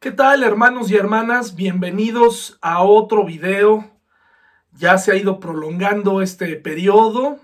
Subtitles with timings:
[0.00, 1.56] ¿Qué tal hermanos y hermanas?
[1.56, 3.90] Bienvenidos a otro video.
[4.72, 7.38] Ya se ha ido prolongando este periodo.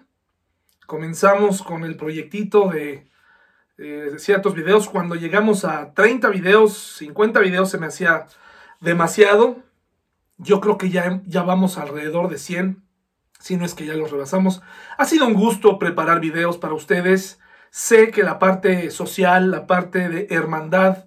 [0.87, 3.11] Comenzamos con el proyectito de,
[4.17, 4.89] ciertos videos.
[4.89, 8.27] Cuando llegamos a 30 videos, 50 videos se me hacía
[8.81, 9.59] demasiado.
[10.39, 12.83] Yo creo que ya, ya vamos alrededor de 100,
[13.39, 14.63] si no es que ya los rebasamos.
[14.97, 17.39] Ha sido un gusto preparar videos para ustedes.
[17.69, 21.06] Sé que la parte social, la parte de hermandad,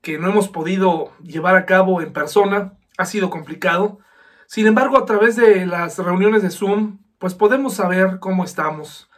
[0.00, 2.74] que no hemos podido llevar a cabo en persona.
[2.96, 3.98] Ha sido complicado.
[4.46, 9.10] Sin embargo, a través de las reuniones de Zoom, pues podemos saber cómo estamos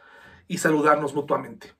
[0.47, 1.73] y saludarnos mutuamente.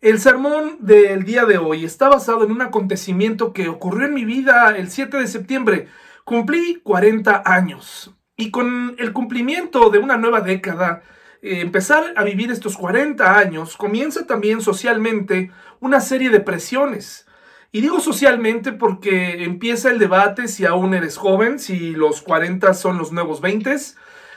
[0.00, 4.24] El sermón del día de hoy está basado en un acontecimiento que ocurrió en mi
[4.24, 5.88] vida el 7 de septiembre.
[6.24, 11.02] Cumplí 40 años y con el cumplimiento de una nueva década,
[11.42, 17.26] eh, empezar a vivir estos 40 años, comienza también socialmente una serie de presiones
[17.72, 22.98] y digo socialmente porque empieza el debate si aún eres joven, si los 40 son
[22.98, 23.76] los nuevos 20,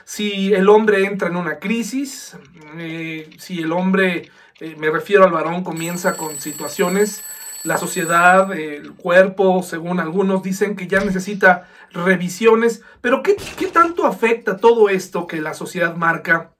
[0.05, 2.37] si el hombre entra en una crisis,
[2.77, 7.23] eh, si el hombre, eh, me refiero al varón, comienza con situaciones,
[7.63, 14.05] la sociedad, el cuerpo, según algunos, dicen que ya necesita revisiones, pero ¿qué, qué tanto
[14.05, 16.51] afecta todo esto que la sociedad marca?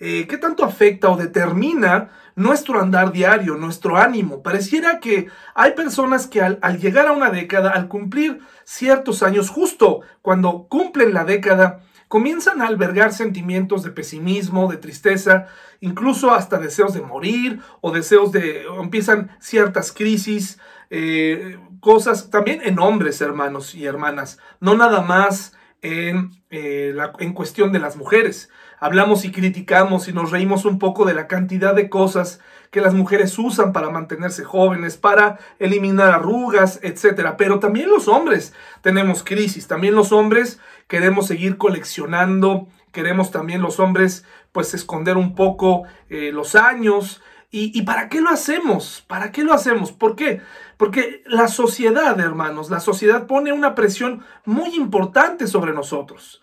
[0.00, 2.10] Eh, ¿Qué tanto afecta o determina
[2.40, 4.42] nuestro andar diario, nuestro ánimo.
[4.42, 10.00] Pareciera que hay personas que al, llegar a una década, al cumplir ciertos años, justo
[10.22, 15.48] cuando cumplen la década, comienzan a albergar sentimientos de pesimismo, de tristeza,
[15.80, 22.78] incluso hasta deseos de morir o deseos de, empiezan ciertas crisis, eh, cosas, también en
[22.78, 28.50] hombres, hermanos y hermanas, no nada más en, eh, la, en cuestión de las mujeres.
[28.82, 32.94] Hablamos y criticamos y nos reímos un poco de la cantidad de cosas que las
[32.94, 37.34] mujeres usan para mantenerse jóvenes, para eliminar arrugas, etc.
[37.36, 43.78] Pero también los hombres tenemos crisis, también los hombres queremos seguir coleccionando, queremos también los
[43.80, 47.20] hombres pues esconder un poco eh, los años.
[47.50, 49.04] ¿Y, ¿Y para qué lo hacemos?
[49.06, 49.92] ¿Para qué lo hacemos?
[49.92, 50.40] ¿Por qué?
[50.78, 56.40] Porque la sociedad, hermanos, la sociedad pone una presión muy importante sobre nosotros.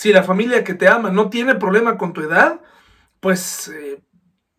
[0.00, 2.62] Si la familia que te ama no tiene problema con tu edad,
[3.20, 4.00] pues eh,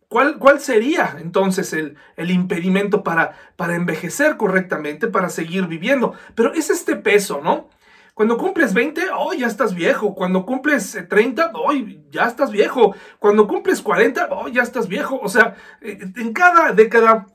[0.06, 6.14] ¿cuál, ¿cuál, sería entonces el, el impedimento para, para envejecer correctamente, para seguir viviendo?
[6.36, 7.70] Pero es este peso, ¿no?
[8.14, 10.14] Cuando cumples 20, oh, ya estás viejo.
[10.14, 11.72] Cuando cumples 30, oh,
[12.08, 12.94] ya estás viejo.
[13.18, 15.18] Cuando cumples 40, oh, ya estás viejo.
[15.20, 17.26] O sea, eh, en cada década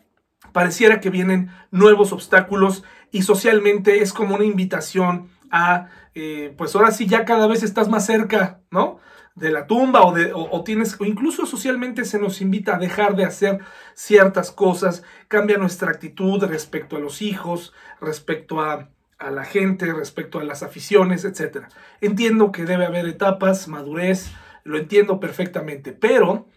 [0.53, 6.90] pareciera que vienen nuevos obstáculos y socialmente es como una invitación a eh, pues ahora
[6.90, 9.00] sí ya cada vez estás más cerca, ¿no?
[9.35, 10.34] De la tumba o, de,
[10.66, 13.59] tienes, o incluso socialmente se nos invita a dejar de hacer
[13.94, 17.72] ciertas cosas, cambia nuestra actitud respecto a los hijos,
[18.02, 21.66] respecto a, la gente, respecto a las aficiones, etc.
[22.02, 24.31] Entiendo que debe haber etapas, madurez,
[24.63, 26.47] lo entiendo perfectamente, pero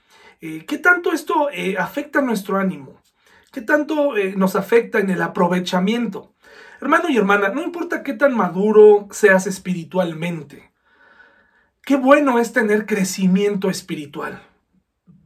[0.40, 2.98] eh, ¿qué tanto esto eh, afecta nuestro ánimo?
[3.52, 6.32] ¿Qué tanto nos afecta en el aprovechamiento?
[6.80, 10.72] Hermano y hermana, no importa qué tan maduro seas espiritualmente,
[11.82, 14.42] qué bueno es tener crecimiento espiritual.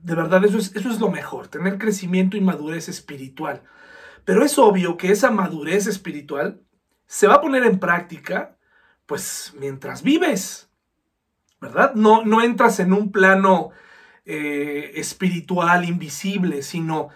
[0.03, 3.63] De verdad, eso es, eso es lo mejor, tener crecimiento y madurez espiritual.
[4.25, 6.61] Pero es obvio que esa madurez espiritual
[7.07, 8.57] se va a poner en práctica,
[9.07, 10.69] pues mientras vives,
[11.61, 11.95] ¿verdad?
[11.95, 13.71] No, no entras en un plano
[14.25, 17.11] eh, espiritual invisible, sino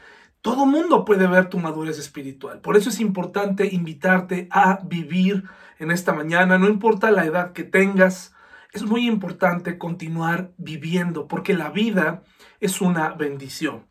[0.49, 2.63] todo mundo puede ver tu madurez espiritual.
[2.63, 5.45] Por eso es importante invitarte a vivir
[5.79, 8.35] en esta mañana, no importa la edad que tengas,
[8.73, 12.23] es muy importante continuar viviendo porque la vida
[12.61, 13.89] es una bendición.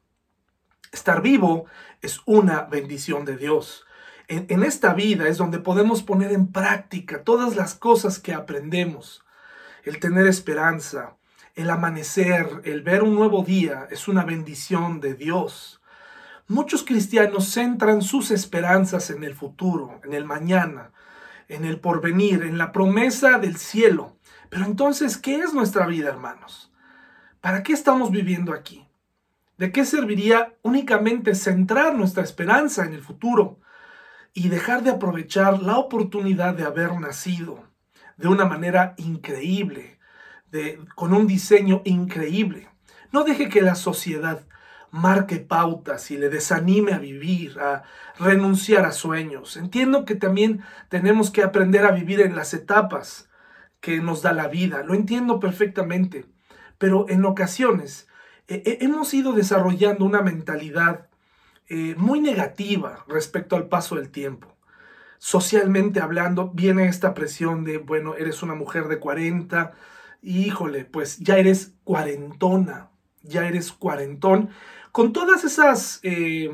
[0.91, 1.65] Estar vivo
[2.01, 3.85] es una bendición de Dios.
[4.27, 9.23] En, en, esta vida es donde podemos poner en práctica todas las cosas que aprendemos.
[9.83, 11.17] El tener esperanza,
[11.53, 15.81] el amanecer, el ver un nuevo día es una bendición de Dios.
[16.49, 20.91] Muchos cristianos centran sus esperanzas en el futuro, en el mañana,
[21.49, 24.15] en el porvenir, en la promesa del cielo.
[24.49, 26.71] Pero entonces, ¿qué es nuestra vida, hermanos?
[27.41, 28.87] ¿Para qué estamos viviendo aquí?
[29.57, 33.59] ¿De qué serviría únicamente centrar nuestra esperanza en el futuro
[34.33, 37.61] y dejar de aprovechar la oportunidad de haber nacido
[38.15, 39.99] de una manera increíble,
[40.49, 42.69] de, con un diseño increíble?
[43.11, 44.46] No deje que la sociedad
[44.97, 47.83] marque pautas y le desanime a vivir, a
[48.19, 49.55] renunciar a sueños.
[49.57, 53.29] Entiendo que también tenemos que aprender a vivir en las etapas
[53.79, 56.25] que nos da la vida, lo entiendo perfectamente,
[56.77, 58.07] pero en ocasiones
[58.47, 61.07] eh, eh, hemos ido desarrollando una mentalidad
[61.69, 64.55] eh, muy negativa respecto al paso del tiempo.
[65.19, 69.73] socialmente hablando, viene esta presión de, bueno, eres una mujer de 40,
[70.21, 72.91] híjole, pues ya eres cuarentona,
[73.23, 74.49] ya eres cuarentón,
[74.97, 76.49] con todas esas eh,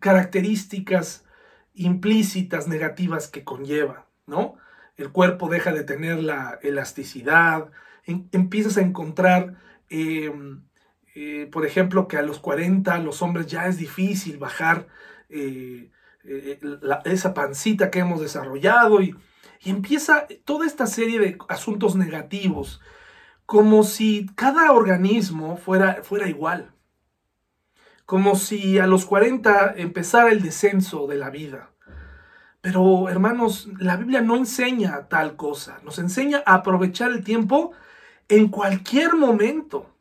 [0.00, 1.24] características
[1.72, 4.56] implícitas negativas que conlleva, ¿no?
[4.96, 7.70] El cuerpo deja de tener la elasticidad,
[8.06, 9.54] empiezas a encontrar,
[9.88, 10.64] em,
[11.14, 14.88] eh, por ejemplo, que a los 40 los hombres ya es difícil bajar
[15.28, 15.92] eh,
[17.04, 19.14] esa pancita que hemos desarrollado y,
[19.60, 22.80] y empieza toda esta serie de asuntos negativos,
[23.46, 26.74] como si cada organismo fuera, fuera igual,
[28.10, 31.70] como si a los 40 empezara el descenso de la vida.
[32.60, 37.70] Pero hermanos, la Biblia no enseña tal cosa, nos enseña a aprovechar el tiempo
[38.28, 39.94] en cualquier momento.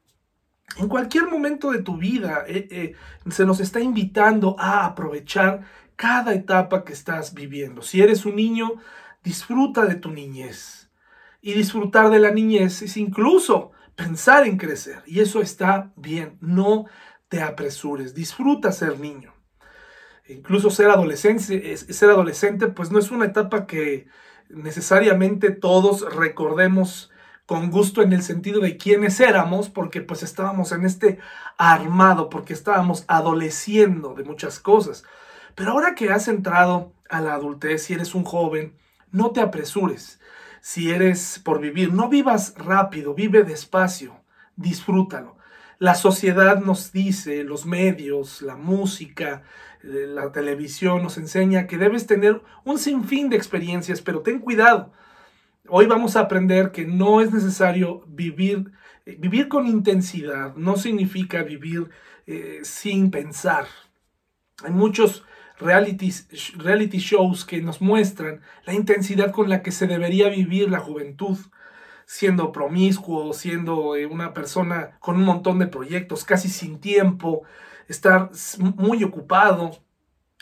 [0.77, 2.95] En cualquier momento de tu vida eh, eh,
[3.29, 5.65] se nos está invitando a aprovechar
[5.95, 7.83] cada etapa que estás viviendo.
[7.83, 8.71] Si eres un niño,
[9.23, 10.89] disfruta de tu niñez.
[11.41, 15.03] Y disfrutar de la niñez es incluso pensar en crecer.
[15.06, 16.39] Y eso está bien.
[16.41, 16.88] No
[17.30, 18.14] te apresures.
[18.14, 19.34] Disfruta ser niño.
[20.28, 24.08] Incluso ser adolescente, ser adolescente, pues no es una etapa que
[24.50, 27.12] necesariamente todos recordemos
[27.48, 31.18] con gusto en el sentido de quiénes éramos, porque pues estábamos en este
[31.58, 35.04] armado, porque estábamos adoleciendo de muchas cosas.
[35.56, 38.78] Pero ahora que has entrado a la adultez, si eres un joven,
[39.12, 40.20] no te apresures.
[40.62, 44.22] Si eres por vivir, no vivas rápido, vive despacio,
[44.56, 45.38] disfrútalo.
[45.80, 49.44] La sociedad nos dice, los medios, la música,
[49.81, 54.92] eh, la televisión nos enseña que debes tener un sinfín de experiencias, pero ten cuidado.
[55.70, 58.74] Hoy vamos a aprender que no es necesario vivir,
[59.06, 61.90] eh, vivir con intensidad, no significa vivir
[62.28, 63.66] eh, sin pensar.
[64.66, 65.24] Hay muchos
[65.60, 71.38] reality shows que nos muestran la intensidad con la que se debería vivir la juventud,
[72.09, 77.44] siendo promiscuo, siendo eh, una persona con un montón de proyectos, casi sin tiempo,
[77.88, 79.77] estar muy ocupado.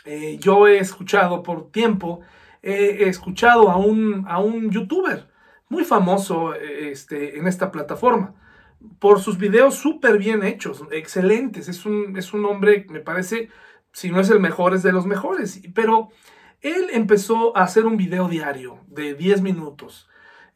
[0.06, 2.20] Eh, yo he escuchado por tiempo,
[2.62, 5.28] he escuchado a un, a un youtuber
[5.68, 8.34] muy famoso eh, este, en esta plataforma
[8.98, 11.68] por sus videos súper bien hechos, excelentes.
[11.68, 13.50] Es un, es un hombre, me parece,
[13.92, 15.60] si no es el mejor, es de los mejores.
[15.74, 16.08] Pero
[16.62, 20.08] él empezó a hacer un video diario de 10 minutos.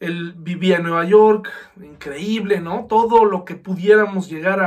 [0.02, 1.48] Él vivía en Nueva York,
[1.80, 2.86] increíble, ¿no?
[2.88, 4.60] Todo lo que pudiéramos llegar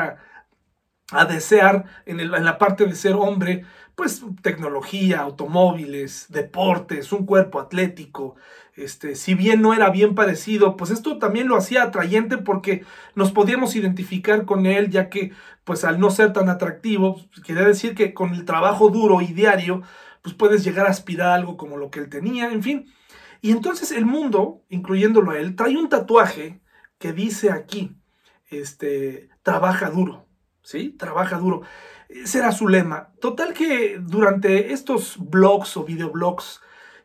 [1.11, 3.65] a, desear en, en, la parte de ser hombre,
[3.95, 8.35] pues tecnología, automóviles, deportes, un cuerpo atlético.
[8.75, 13.33] Este, si bien no era bien parecido, pues esto también lo hacía atrayente porque nos
[13.33, 15.33] podíamos identificar con él, ya que
[15.65, 19.81] pues al no ser tan atractivo, quería decir que con el trabajo duro y diario,
[20.21, 22.94] pues puedes llegar a aspirar a algo como lo que él tenía, en fin.
[23.45, 26.61] Y entonces el mundo, incluyéndolo a él, trae un tatuaje
[26.97, 27.95] que dice aquí,
[28.49, 30.25] este, trabaja duro,
[30.63, 30.89] ¿sí?
[30.89, 31.61] Trabaja duro.
[32.09, 33.13] Ese era su lema.
[33.21, 36.59] Total que durante estos blogs o videoblogs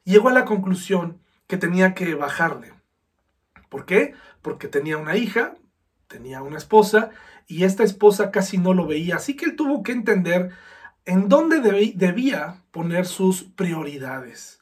[0.04, 2.72] llegó a la conclusión que tenía que bajarle.
[3.68, 4.14] ¿Por qué?
[4.40, 5.58] Porque tenía una hija,
[6.08, 7.10] tenía una esposa
[7.48, 9.16] y esta esposa casi no lo veía.
[9.16, 10.52] Así que él tuvo que entender
[11.04, 14.59] en dónde debía poner sus prioridades.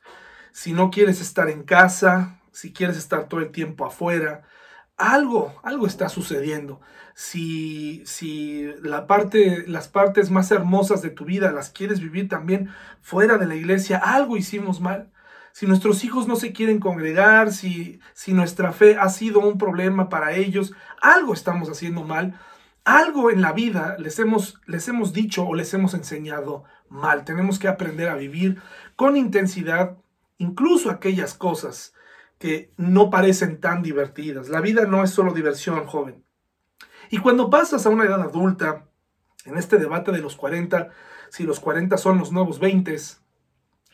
[0.58, 4.42] Si no quieres estar en casa, si quieres estar todo el tiempo afuera,
[4.97, 6.80] algo, algo está sucediendo.
[7.14, 12.71] Si, si la parte, las partes más hermosas de tu vida las quieres vivir también
[13.00, 15.12] fuera de la iglesia, algo hicimos mal.
[15.52, 20.09] Si nuestros hijos no se quieren congregar, si, si nuestra fe ha sido un problema
[20.09, 22.37] para ellos, algo estamos haciendo mal.
[22.83, 27.25] Algo en la vida les hemos, les hemos dicho o les hemos enseñado mal.
[27.25, 28.61] Tenemos que aprender a vivir
[28.97, 29.99] con intensidad,
[30.38, 31.95] incluso aquellas cosas
[32.38, 34.49] que no parecen tan divertidas.
[34.49, 36.25] La vida no es solo diversión, joven.
[37.11, 38.87] Y cuando pasas a una edad adulta,
[39.45, 40.90] en este debate de los 40,
[41.30, 42.97] si los 40 son los nuevos 20,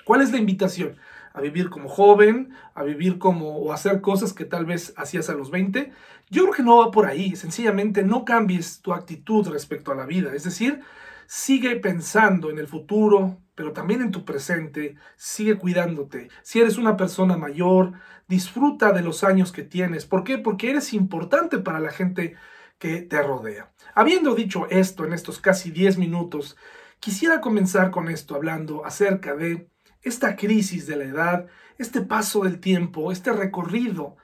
[0.05, 0.97] ¿cuál es la invitación?
[1.33, 2.55] ¿A vivir como joven?
[2.75, 5.93] ¿A vivir como o hacer cosas que tal vez hacías a los 20?
[6.31, 7.35] Yo creo que no va por ahí.
[7.35, 10.35] Sencillamente no cambies tu actitud respecto a la vida.
[10.35, 10.81] Es decir,
[11.27, 16.29] sigue pensando en el futuro, pero también en tu presente, sigue cuidándote.
[16.43, 17.93] Si eres una persona mayor,
[18.29, 20.07] disfruta de los años que tienes.
[20.07, 20.39] ¿Por qué?
[20.39, 22.35] Porque eres importante para la gente
[22.79, 23.73] que te rodea.
[23.95, 26.57] Habiendo dicho esto en estos casi 10 minutos,
[26.99, 29.69] quisiera comenzar con esto hablando acerca de
[30.03, 31.47] esta crisis de la edad,
[31.79, 34.17] este paso del tiempo, este recorrido.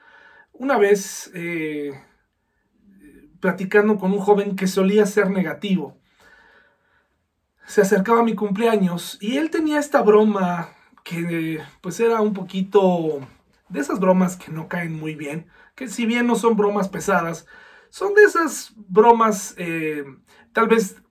[0.53, 1.93] Una vez eh,
[3.41, 6.00] platicando con un joven que solía ser negativo,
[7.67, 10.71] se acercaba mi cumpleaños y él tenía esta broma
[11.05, 13.21] que pues era un poquito
[13.69, 17.47] de esas bromas que no caen muy bien, que si bien no son bromas pesadas,
[17.88, 20.05] son de esas bromas eh,
[20.52, 21.02] tal vez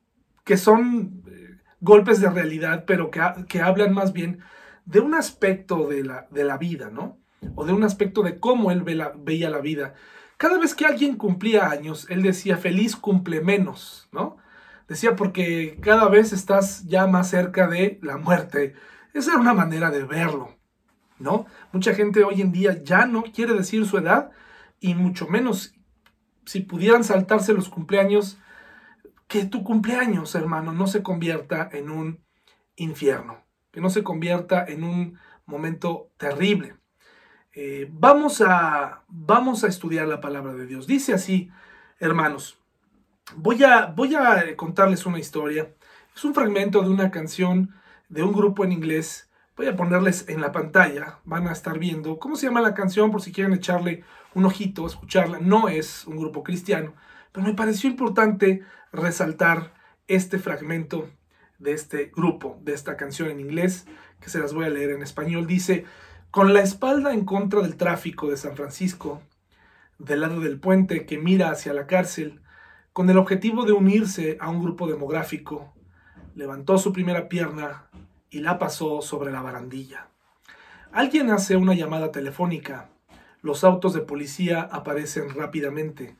[0.43, 4.39] que son eh, golpes de realidad, pero que, que, hablan más bien
[4.85, 7.19] de un aspecto de la, de la, vida, ¿no?
[7.55, 9.93] O de un aspecto de cómo él ve la, veía la vida.
[10.37, 14.37] Cada vez que alguien cumplía años, él decía, feliz cumple menos, ¿no?
[14.89, 18.73] Decía, porque cada vez estás ya más cerca de la muerte.
[19.13, 20.57] Esa era una manera de verlo,
[21.19, 21.45] ¿no?
[21.71, 24.31] Mucha gente hoy en día ya no quiere decir su edad
[24.79, 25.75] y mucho menos
[26.45, 28.39] si pudieran saltarse los cumpleaños,
[29.27, 32.25] que tu cumpleaños, hermano, no se convierta en un
[32.75, 36.77] infierno, que no se convierta en un momento terrible.
[37.53, 40.87] Eh, vamos, a, vamos a estudiar la palabra de Dios.
[40.87, 41.51] Dice así,
[41.99, 42.58] hermanos,
[43.35, 45.73] voy a, voy a contarles una historia.
[46.15, 47.73] Es un fragmento de una canción
[48.09, 49.29] de un grupo en inglés.
[49.55, 53.11] Voy a ponerles en la pantalla, van a estar viendo cómo se llama la canción
[53.11, 55.39] por si quieren echarle un ojito, escucharla.
[55.39, 56.93] No es un grupo cristiano,
[57.31, 59.73] pero me pareció importante resaltar
[60.07, 61.09] este fragmento
[61.59, 63.85] de este grupo, de esta canción en inglés,
[64.21, 65.45] que se las voy a leer en español.
[65.45, 65.85] Dice,
[66.31, 69.21] con la espalda en contra del tráfico de San Francisco,
[69.97, 72.41] del lado del puente que mira hacia la cárcel,
[72.93, 75.73] con el objetivo de unirse a un grupo demográfico,
[76.35, 77.89] levantó su primera pierna
[78.29, 80.07] y la pasó sobre la barandilla.
[80.91, 82.89] Alguien hace una llamada telefónica
[83.41, 86.17] los autos de policía aparecen rápidamente.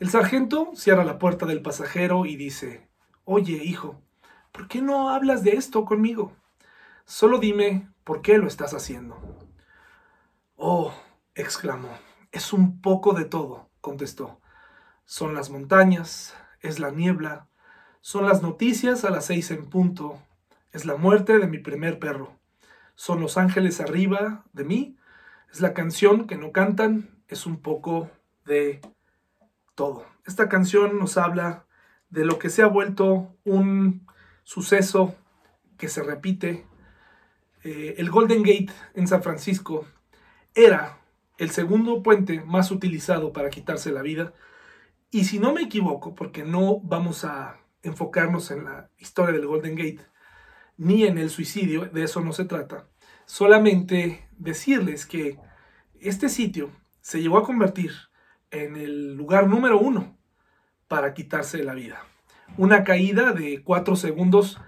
[0.00, 2.86] El sargento cierra la puerta del pasajero y dice,
[3.24, 4.02] Oye, hijo,
[4.52, 6.32] ¿por qué no hablas de esto conmigo?
[7.06, 9.16] Solo dime por qué lo estás haciendo.
[10.56, 10.92] Oh,
[11.34, 11.88] exclamó,
[12.32, 14.40] es un poco de todo, contestó.
[15.10, 17.48] Son las montañas, es la niebla,
[18.02, 20.22] son las noticias a las seis en punto,
[20.70, 22.38] es la muerte de mi primer perro,
[22.94, 24.98] son los ángeles arriba de mí
[25.52, 28.10] es la canción que no cantan, es un poco
[28.44, 28.80] de
[29.74, 30.04] todo.
[30.26, 31.64] Esta canción nos habla
[32.10, 34.06] de lo que se ha vuelto un
[34.44, 35.14] suceso
[35.78, 36.66] que se repite.
[37.64, 39.86] Eh, el Golden Gate en San Francisco
[40.54, 40.98] era
[41.38, 44.34] el segundo puente más utilizado para quitarse la vida.
[45.10, 49.74] Y si no me equivoco, porque no vamos a enfocarnos en la historia del Golden
[49.74, 50.06] Gate,
[50.76, 52.88] ni en el suicidio, de eso no se trata,
[53.24, 55.38] solamente decirles que
[56.00, 57.92] este sitio se llegó a convertir
[58.50, 60.18] en el lugar número uno
[60.88, 62.02] para quitarse la vida.
[62.56, 64.60] Una caída de cuatro segundos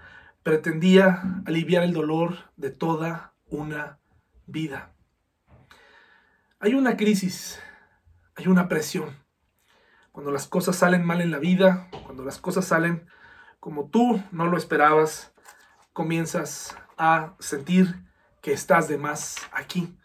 [0.43, 3.99] pretendía aliviar el dolor de toda una
[4.45, 4.93] vida.
[6.59, 7.59] Hay una crisis,
[8.35, 9.15] hay una presión.
[10.11, 13.07] Cuando las cosas salen mal en la vida, cuando las cosas salen
[13.59, 15.33] como tú no lo esperabas,
[15.93, 17.95] comienzas a sentir
[18.41, 19.97] que estás de más aquí.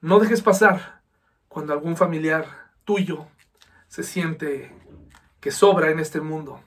[0.00, 1.02] No dejes pasar
[1.48, 2.46] cuando algún familiar
[2.84, 3.26] tuyo
[3.88, 4.70] se siente
[5.40, 6.62] que sobra en este mundo.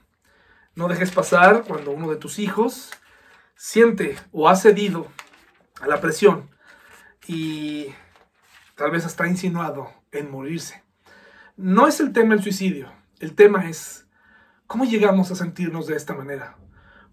[0.74, 2.90] No dejes pasar cuando uno de tus hijos
[3.54, 5.08] siente o ha cedido
[5.80, 6.50] a la presión
[7.26, 7.94] y
[8.74, 10.87] tal vez está insinuado en morirse.
[11.58, 14.06] No es el tema el suicidio, el tema es
[14.68, 16.56] cómo llegamos a sentirnos de esta manera.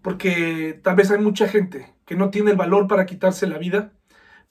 [0.02, 3.92] Porque tal vez hay mucha gente que no tiene el valor para quitarse la vida,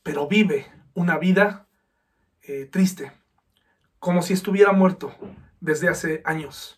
[0.03, 1.69] pero vive una vida
[2.41, 3.13] eh, triste,
[3.99, 5.15] como si estuviera muerto
[5.61, 6.77] desde hace años.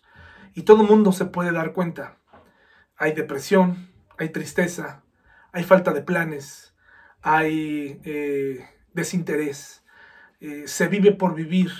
[0.54, 2.20] Y todo el mundo se puede dar cuenta.
[2.96, 5.02] Hay depresión, hay tristeza,
[5.50, 6.72] hay falta de planes,
[7.20, 9.84] hay eh, desinterés,
[10.38, 11.72] eh, se vive por vivir.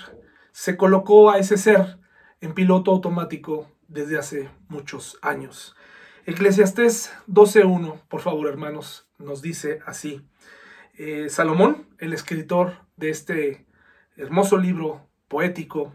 [0.59, 1.99] Se colocó a ese ser
[2.41, 5.73] en piloto automático desde hace muchos años.
[6.25, 10.27] Eclesiastés 12.1, por favor hermanos, nos dice así.
[11.29, 13.67] Salomón, el escritor de este
[14.17, 15.93] hermoso libro poético,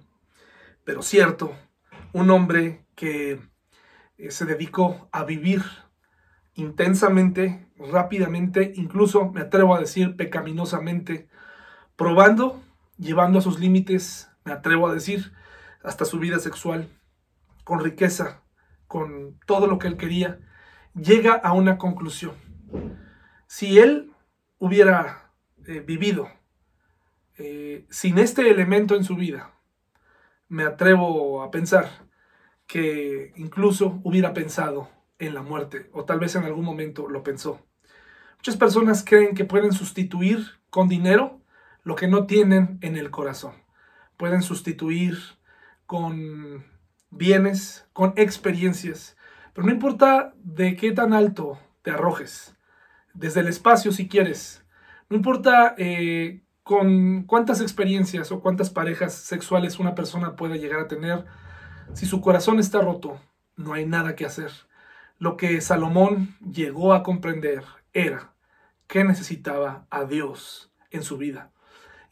[0.83, 1.55] pero cierto,
[2.15, 3.43] un hombre que
[4.17, 5.63] eh, se dedicó a vivir
[6.55, 11.29] intensamente, rápidamente, incluso me atrevo a decir pecaminosamente,
[11.97, 12.63] probando,
[12.97, 15.33] llevando a sus límites, me atrevo a decir,
[15.83, 16.89] hasta su vida sexual,
[17.65, 18.43] con riqueza,
[18.87, 20.39] con todo lo que él quería,
[20.95, 22.35] llega a una conclusión.
[23.47, 24.13] Si él
[24.59, 25.33] hubiera
[25.67, 26.29] eh, vivido
[27.39, 29.53] eh, sin este elemento en su vida,
[30.49, 32.07] me atrevo a pensar
[32.67, 37.61] que incluso hubiera pensado en la muerte, o tal vez en algún momento lo pensó.
[38.37, 41.41] Muchas personas creen que pueden sustituir con dinero
[41.83, 43.64] lo que no tienen en el corazón.
[44.25, 45.19] Pueden sustituir
[45.85, 46.65] con
[47.11, 49.19] bienes, con experiencias,
[49.53, 52.57] pero no importa de qué tan alto te arrojes,
[53.13, 54.65] desde el espacio si quieres,
[55.11, 60.89] No importa eh, con cuántas experiencias o cuántas parejas sexuales una persona pueda llegar a
[60.89, 61.27] tener,
[61.93, 63.21] si su corazón está roto,
[63.57, 64.53] no hay nada que hacer.
[65.19, 67.63] Lo que Salomón llegó a comprender
[67.93, 68.33] era
[68.87, 71.51] que necesitaba a Dios en su vida.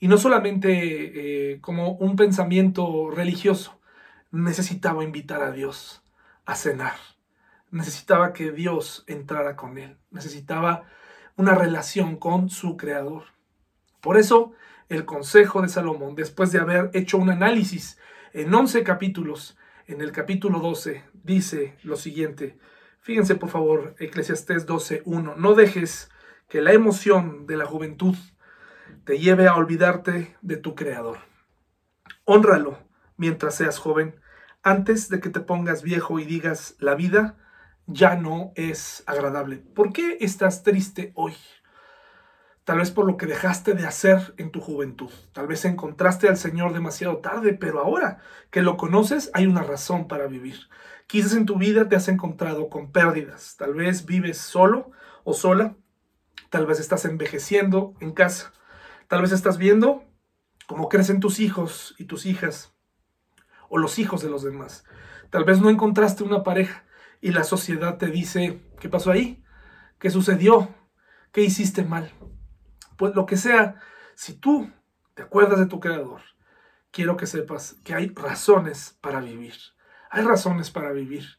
[0.03, 3.81] Y no solamente eh, como un pensamiento religioso,
[4.33, 6.03] necesitaba invitar a Dios
[6.45, 6.97] a cenar.
[7.71, 9.99] Necesitaba que Dios entrara con él.
[10.11, 10.87] Necesitaba
[11.37, 13.27] una relación con su creador.
[14.01, 14.55] Por eso,
[14.89, 17.97] el consejo de Salomón, después de haber hecho un análisis
[18.33, 19.57] en 11 capítulos,
[19.87, 22.59] en el capítulo 12, dice lo siguiente.
[23.03, 25.37] Fíjense, por favor, Eclesiastés 12.1.
[25.37, 26.11] No dejes
[26.49, 28.17] que la emoción de la juventud
[29.05, 31.19] te lleve a olvidarte de tu Creador.
[32.25, 32.79] Honralo
[33.17, 34.21] mientras seas joven,
[34.63, 37.37] antes de que te pongas viejo y digas, la vida
[37.87, 39.57] ya no es agradable.
[39.57, 41.35] ¿Por qué estás triste hoy?
[42.65, 45.11] Tal vez por lo que dejaste de hacer en tu juventud.
[45.33, 48.19] Tal vez encontraste al Señor demasiado tarde, pero ahora
[48.51, 50.69] que lo conoces hay una razón para vivir.
[51.09, 53.57] Quizás en tu vida te has encontrado con pérdidas.
[53.59, 54.93] Tal vez vives solo
[55.25, 55.75] o sola.
[56.51, 58.53] Tal vez estás envejeciendo en casa.
[59.13, 60.07] Tal vez estás viendo
[60.67, 62.73] cómo crecen tus hijos y tus hijas
[63.69, 64.87] o los hijos de los demás.
[65.29, 66.87] Tal vez no encontraste una pareja
[67.21, 69.45] y la sociedad te dice, ¿qué pasó ahí?
[69.99, 70.75] ¿Qué sucedió?
[71.31, 72.11] ¿Qué hiciste mal?
[72.97, 73.75] pues lo que sea,
[74.15, 74.71] si tú
[75.13, 76.23] te acuerdas de tu creador,
[76.91, 79.57] quiero que sepas que hay razones para vivir.
[80.09, 81.37] Hay razones para vivir.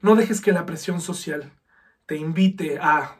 [0.00, 1.52] No dejes que la presión social
[2.06, 3.18] te invite a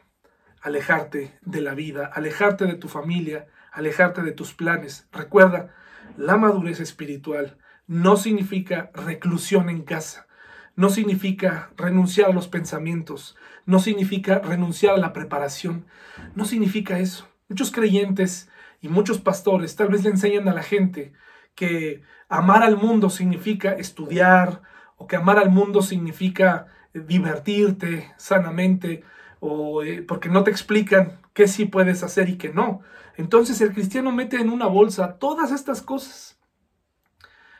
[0.59, 5.07] alejarte de la vida, alejarte de tu familia, alejarte de tus planes.
[5.11, 5.73] Recuerda,
[6.17, 10.27] la madurez espiritual no significa reclusión en casa,
[10.75, 13.35] no significa renunciar a los pensamientos,
[13.65, 15.85] no significa renunciar a la preparación,
[16.35, 17.27] no significa eso.
[17.49, 18.49] Muchos creyentes
[18.81, 21.13] y muchos pastores tal vez le enseñan a la gente
[21.55, 24.61] que amar al mundo significa estudiar
[24.95, 29.03] o que amar al mundo significa divertirte sanamente
[29.41, 32.81] o eh, porque no te explican qué sí puedes hacer y qué no.
[33.17, 36.39] Entonces el cristiano mete en una bolsa todas estas cosas.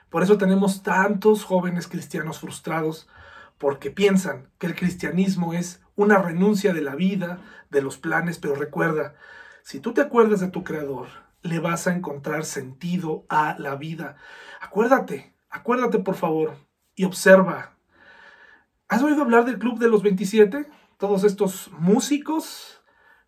[0.09, 3.09] Por eso tenemos tantos jóvenes cristianos frustrados
[3.57, 7.39] porque piensan que el cristianismo es una renuncia de la vida,
[7.69, 9.15] de los planes, pero recuerda,
[9.63, 11.07] si tú te acuerdas de tu creador,
[11.41, 14.17] le vas a encontrar sentido a la vida.
[14.59, 16.57] Acuérdate, acuérdate por favor
[16.95, 17.73] y observa.
[18.87, 20.67] ¿Has oído hablar del Club de los 27?
[21.01, 22.79] Todos estos músicos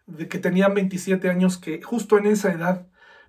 [0.06, 2.86] de que tenían 27 años que justo en esa edad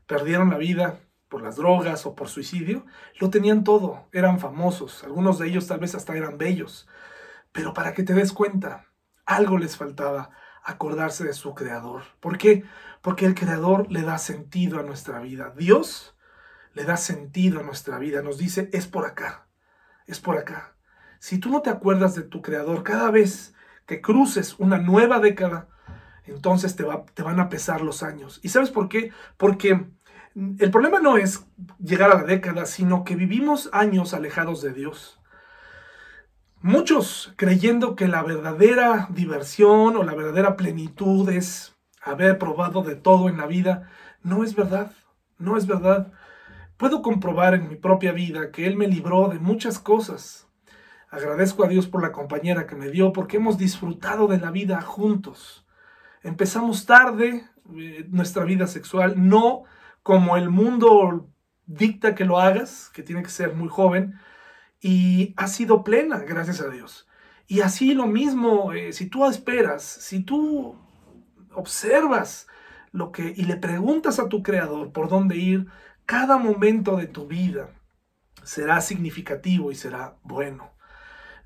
[0.06, 2.84] perdieron la vida por las drogas o por suicidio,
[3.18, 6.86] lo tenían todo, eran famosos, algunos de ellos tal vez hasta eran bellos,
[7.52, 8.84] pero para que te des cuenta,
[9.24, 10.28] algo les faltaba,
[10.62, 12.02] acordarse de su creador.
[12.20, 12.64] ¿Por qué?
[13.00, 15.54] Porque el creador le da sentido a nuestra vida.
[15.56, 16.18] Dios
[16.74, 18.20] le da sentido a nuestra vida.
[18.20, 19.46] Nos dice, es por acá,
[20.06, 20.76] es por acá.
[21.18, 23.53] Si tú no te acuerdas de tu creador cada vez
[23.86, 25.68] que cruces una nueva década,
[26.24, 28.40] entonces te, va, te van a pesar los años.
[28.42, 29.12] ¿Y sabes por qué?
[29.36, 29.86] Porque
[30.34, 31.46] el problema no es
[31.78, 35.20] llegar a la década, sino que vivimos años alejados de Dios.
[36.60, 43.28] Muchos creyendo que la verdadera diversión o la verdadera plenitud es haber probado de todo
[43.28, 43.88] en la vida,
[44.22, 44.92] no es verdad,
[45.38, 46.12] no es verdad.
[46.76, 50.48] Puedo comprobar en mi propia vida que Él me libró de muchas cosas.
[51.14, 54.80] Agradezco a Dios por la compañera que me dio porque hemos disfrutado de la vida
[54.80, 55.64] juntos.
[56.24, 57.44] Empezamos tarde
[57.76, 59.62] eh, nuestra vida sexual, no
[60.02, 61.30] como el mundo
[61.66, 64.18] dicta que lo hagas, que tiene que ser muy joven,
[64.80, 67.06] y ha sido plena, gracias a Dios.
[67.46, 70.76] Y así lo mismo, eh, si tú esperas, si tú
[71.52, 72.48] observas
[72.90, 75.68] lo que y le preguntas a tu creador por dónde ir,
[76.06, 77.70] cada momento de tu vida
[78.42, 80.73] será significativo y será bueno.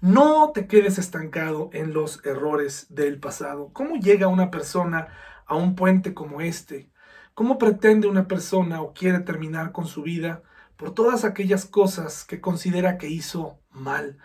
[0.01, 3.71] No te quedes estancado en los errores del pasado.
[3.73, 5.09] ¿Cómo llega una persona
[5.47, 6.91] a un puente como este?
[7.35, 10.43] ¿Cómo pretende una persona o quiere terminar con su vida
[10.79, 14.17] por todas aquellas cosas que considera que hizo mal.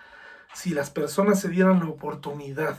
[0.53, 2.77] Si las personas se dieran la oportunidad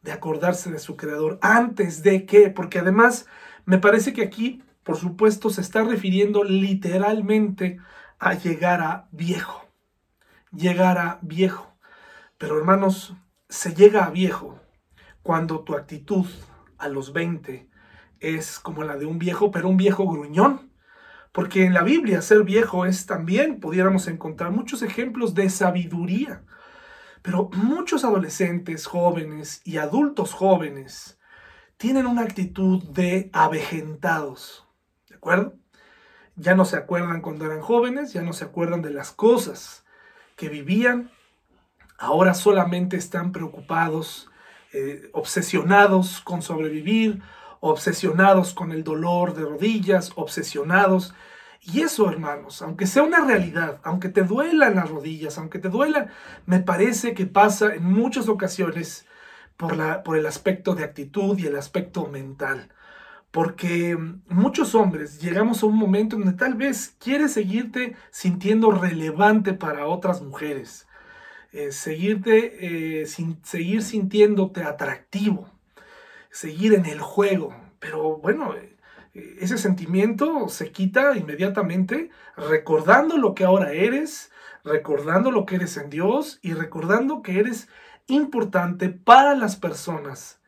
[0.00, 3.26] de acordarse de su creador antes de que, porque además
[3.66, 7.78] me parece que aquí, por supuesto, se está refiriendo literalmente
[8.18, 9.66] a llegar a viejo.
[10.50, 11.73] Llegar a viejo.
[12.44, 13.14] Pero hermanos,
[13.48, 14.60] se llega a viejo
[15.22, 16.26] cuando tu actitud
[16.76, 17.70] a los 20
[18.20, 20.70] es como la de un viejo, pero un viejo gruñón
[21.32, 26.44] porque en la Biblia ser viejo es también, pudiéramos encontrar muchos ejemplos de sabiduría.
[27.22, 31.18] Pero muchos adolescentes jóvenes y adultos jóvenes
[31.78, 34.68] tienen una actitud de avejentados,
[35.08, 35.54] ¿de acuerdo?
[36.36, 39.86] Ya no se acuerdan cuando eran jóvenes, ya no se acuerdan de las cosas
[40.36, 41.10] que vivían,
[42.04, 44.30] ahora solamente están preocupados,
[44.72, 47.22] eh, obsesionados con sobrevivir,
[47.60, 51.14] obsesionados con el dolor de rodillas, obsesionados.
[51.62, 56.08] Y eso, hermanos, aunque sea una realidad, aunque te duelan las rodillas, aunque te duela,
[56.44, 59.06] me parece que pasa en muchas ocasiones
[59.56, 62.68] por, la, por el aspecto de actitud y el aspecto mental.
[63.30, 63.96] Porque
[64.28, 69.86] muchos hombres llegamos a un momento en donde tal vez quieres seguirte sintiendo relevante para
[69.86, 70.86] otras mujeres.
[71.54, 75.48] Eh, seguirte, eh, sin, seguir sintiéndote atractivo.
[76.32, 77.54] Seguir en el juego.
[77.78, 78.76] Pero bueno, eh,
[79.38, 84.32] ese sentimiento se quita inmediatamente recordando lo que ahora eres,
[84.64, 87.68] recordando lo que eres en Dios y recordando que eres
[88.08, 90.40] importante para las personas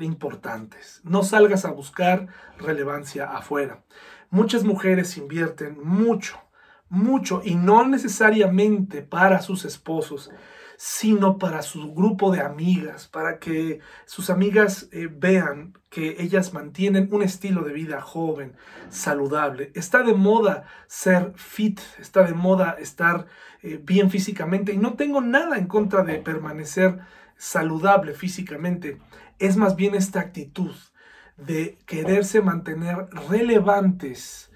[0.00, 1.02] importantes.
[1.04, 2.26] No salgas a buscar
[2.58, 3.84] relevancia afuera.
[4.30, 6.40] Muchas mujeres invierten mucho,
[6.92, 10.30] mucho y no necesariamente para sus esposos,
[10.76, 17.08] sino para su grupo de amigas, para que sus amigas eh, vean que ellas mantienen
[17.10, 18.56] un estilo de vida joven,
[18.90, 19.72] saludable.
[19.74, 23.26] Está de moda ser fit, está de moda estar
[23.62, 26.98] eh, bien físicamente y no tengo nada en contra de permanecer
[27.38, 28.98] saludable físicamente.
[29.38, 30.74] Es más bien esta actitud
[31.38, 34.52] de quererse mantener relevantes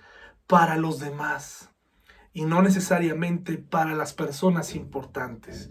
[0.46, 1.70] para los demás
[2.36, 5.70] y no necesariamente para las personas importantes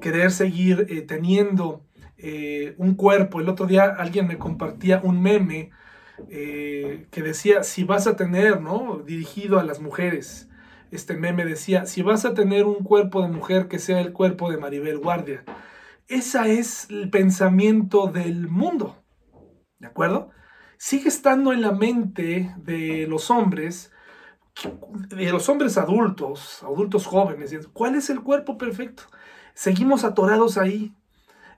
[0.00, 1.84] querer seguir eh, teniendo
[2.16, 3.40] eh, un cuerpo.
[3.40, 5.70] El otro día alguien me compartía un meme
[6.28, 9.02] eh, que decía, si vas a tener, ¿no?
[9.04, 10.48] Dirigido a las mujeres.
[10.92, 14.52] Este meme decía, si vas a tener un cuerpo de mujer que sea el cuerpo
[14.52, 15.42] de Maribel Guardia.
[16.06, 19.02] Ese es el pensamiento del mundo.
[19.80, 20.30] ¿De acuerdo?
[20.76, 23.90] Sigue estando en la mente de los hombres,
[25.08, 27.54] de los hombres adultos, adultos jóvenes.
[27.72, 29.04] ¿Cuál es el cuerpo perfecto?
[29.54, 30.94] seguimos atorados ahí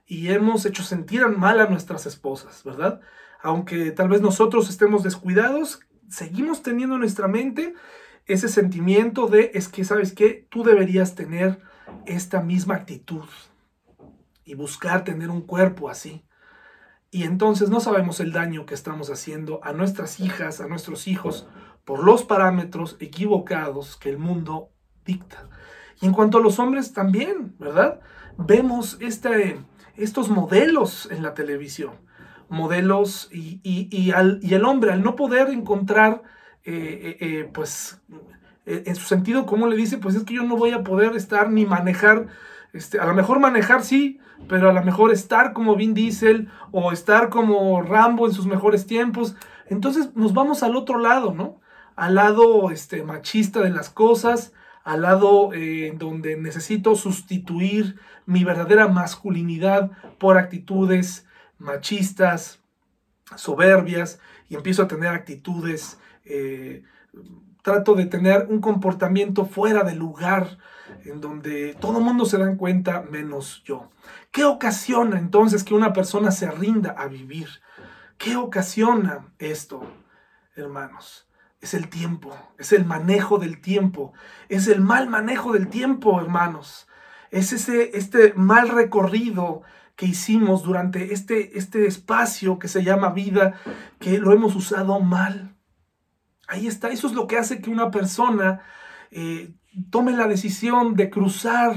[0.05, 3.01] y hemos hecho sentir mal a nuestras esposas, ¿verdad?
[3.41, 7.73] Aunque tal vez nosotros estemos descuidados, seguimos teniendo en nuestra mente
[8.25, 10.47] ese sentimiento de, es que, ¿sabes qué?
[10.49, 11.59] Tú deberías tener
[12.05, 13.25] esta misma actitud
[14.45, 16.23] y buscar tener un cuerpo así.
[17.09, 21.47] Y entonces no sabemos el daño que estamos haciendo a nuestras hijas, a nuestros hijos,
[21.87, 24.71] por los parámetros equivocados que el mundo
[25.05, 25.47] dicta.
[26.01, 28.01] Y en cuanto a los hombres también, ¿verdad?
[28.37, 29.57] Vemos este,
[29.95, 31.93] estos modelos en la televisión.
[32.49, 36.23] Modelos y, y, el hombre al no poder encontrar,
[36.65, 38.01] eh, eh, eh, pues,
[38.65, 41.49] en su sentido como le dice, pues es que yo no voy a poder estar
[41.49, 42.27] ni manejar,
[42.73, 44.19] este, a lo mejor manejar sí,
[44.49, 48.85] pero a lo mejor estar como Vin Diesel o estar como Rambo en sus mejores
[48.87, 49.37] tiempos.
[49.67, 51.61] Entonces nos vamos al otro lado, ¿no?
[51.97, 58.87] Al lado este, machista de las cosas, al lado eh, donde necesito sustituir mi verdadera
[58.87, 61.25] masculinidad por actitudes
[61.57, 62.61] machistas,
[63.35, 66.83] soberbias, y empiezo a tener actitudes, eh,
[67.63, 70.59] trato de tener un comportamiento fuera de lugar,
[71.03, 73.89] en donde todo el mundo se da cuenta menos yo.
[74.31, 77.49] ¿Qué ocasiona entonces que una persona se rinda a vivir?
[78.19, 79.81] ¿Qué ocasiona esto,
[80.55, 81.26] hermanos?
[81.61, 84.13] Es el tiempo, es el manejo del tiempo,
[84.49, 86.87] es el mal manejo del tiempo, hermanos.
[87.31, 89.63] Es ese, este mal recorrido
[89.95, 93.55] que hicimos durante este, este espacio que se llama vida,
[93.99, 95.55] que lo hemos usado mal.
[96.47, 98.61] Ahí está, eso es lo que hace que una persona
[99.11, 99.53] eh,
[99.89, 101.75] tome la decisión de cruzar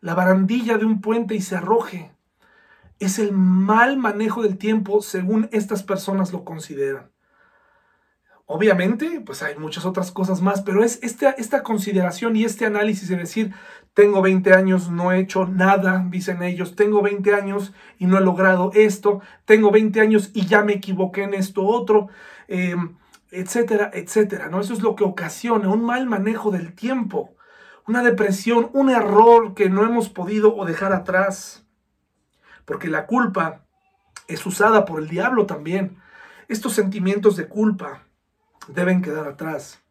[0.00, 2.14] la barandilla de un puente y se arroje.
[2.98, 7.13] Es el mal manejo del tiempo según estas personas lo consideran.
[8.46, 13.08] Obviamente, pues hay muchas otras cosas más, pero es esta, esta consideración y este análisis
[13.08, 13.54] de decir,
[13.94, 18.20] tengo 20 años, no he hecho nada, dicen ellos, tengo 20 años y no he
[18.20, 22.08] logrado esto, tengo 20 años y ya me equivoqué en esto otro,
[22.48, 22.96] em,
[23.30, 24.60] etcétera, etcétera, ¿no?
[24.60, 27.34] Eso es lo que ocasiona un mal manejo del tiempo,
[27.86, 31.66] una depresión, un error que no hemos podido o dejar atrás,
[32.66, 33.64] porque la culpa
[34.28, 35.98] es usada por el diablo también.
[36.48, 38.03] Estos sentimientos de culpa,
[38.68, 39.82] deben quedar atrás.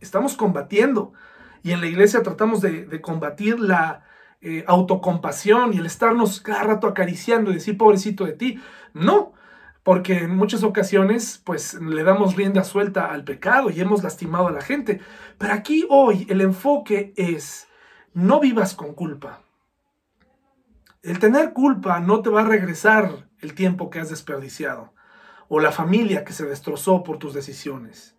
[0.00, 1.12] Estamos combatiendo
[1.62, 4.04] y en la iglesia tratamos de, combatir la
[4.40, 8.60] eh, autocompasión y el estarnos cada rato acariciando y decir, pobrecito de ti.
[8.94, 9.32] No,
[9.82, 14.52] porque en muchas ocasiones pues le damos rienda suelta al pecado y hemos lastimado a
[14.52, 15.00] la gente.
[15.38, 17.68] Pero aquí hoy el enfoque es,
[18.12, 19.40] no vivas con culpa.
[21.02, 24.91] El tener culpa no te va a regresar el tiempo que has desperdiciado.
[25.54, 28.14] O la familia que se destrozó por tus decisiones.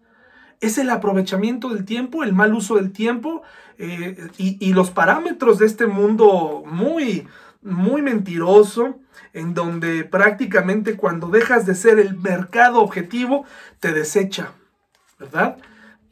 [0.61, 3.41] Es el aprovechamiento del tiempo, el mal uso del tiempo
[3.79, 7.27] eh, y, los parámetros de este mundo muy,
[7.63, 8.99] muy mentiroso,
[9.33, 13.45] en donde prácticamente cuando dejas de ser el mercado objetivo,
[13.79, 14.51] te desecha,
[15.17, 15.57] ¿verdad?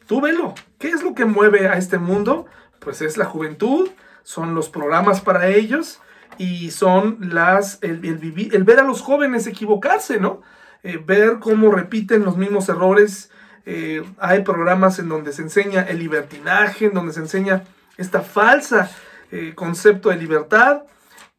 [0.07, 2.47] Tú velo, ¿qué es lo que mueve a este mundo?
[2.79, 3.91] Pues es la juventud,
[4.23, 6.01] son los programas para ellos
[6.39, 10.41] y son las, el, el, ver a los jóvenes equivocarse, ¿no?
[10.83, 13.29] Eh, ver cómo repiten los mismos errores.
[13.65, 17.63] Eh, hay programas en donde se enseña el libertinaje, en donde se enseña
[17.97, 18.89] esta falsa
[19.31, 20.83] eh, concepto de libertad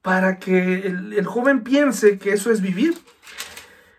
[0.00, 2.94] para que el, el joven piense que eso es vivir.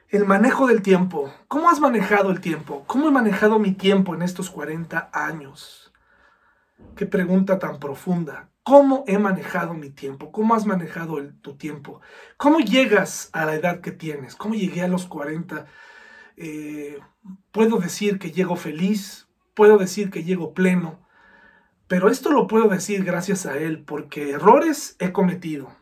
[0.10, 1.34] El manejo del tiempo.
[1.48, 2.84] ¿Cómo has manejado el tiempo?
[2.86, 5.92] ¿Cómo he manejado mi tiempo en estos 40 años?
[6.96, 8.50] Qué pregunta tan profunda.
[8.64, 10.32] ¿Cómo he manejado mi tiempo?
[10.32, 12.00] ¿Cómo has manejado tu tiempo?
[12.38, 14.36] ¿Cómo llegas a la edad que tienes?
[14.36, 15.66] ¿Cómo llegué a los 40?
[16.38, 16.98] Eh,
[17.52, 21.04] puedo decir que llego feliz, puedo decir que llego pleno,
[21.88, 25.76] pero esto lo puedo decir gracias a Él, porque errores he cometido.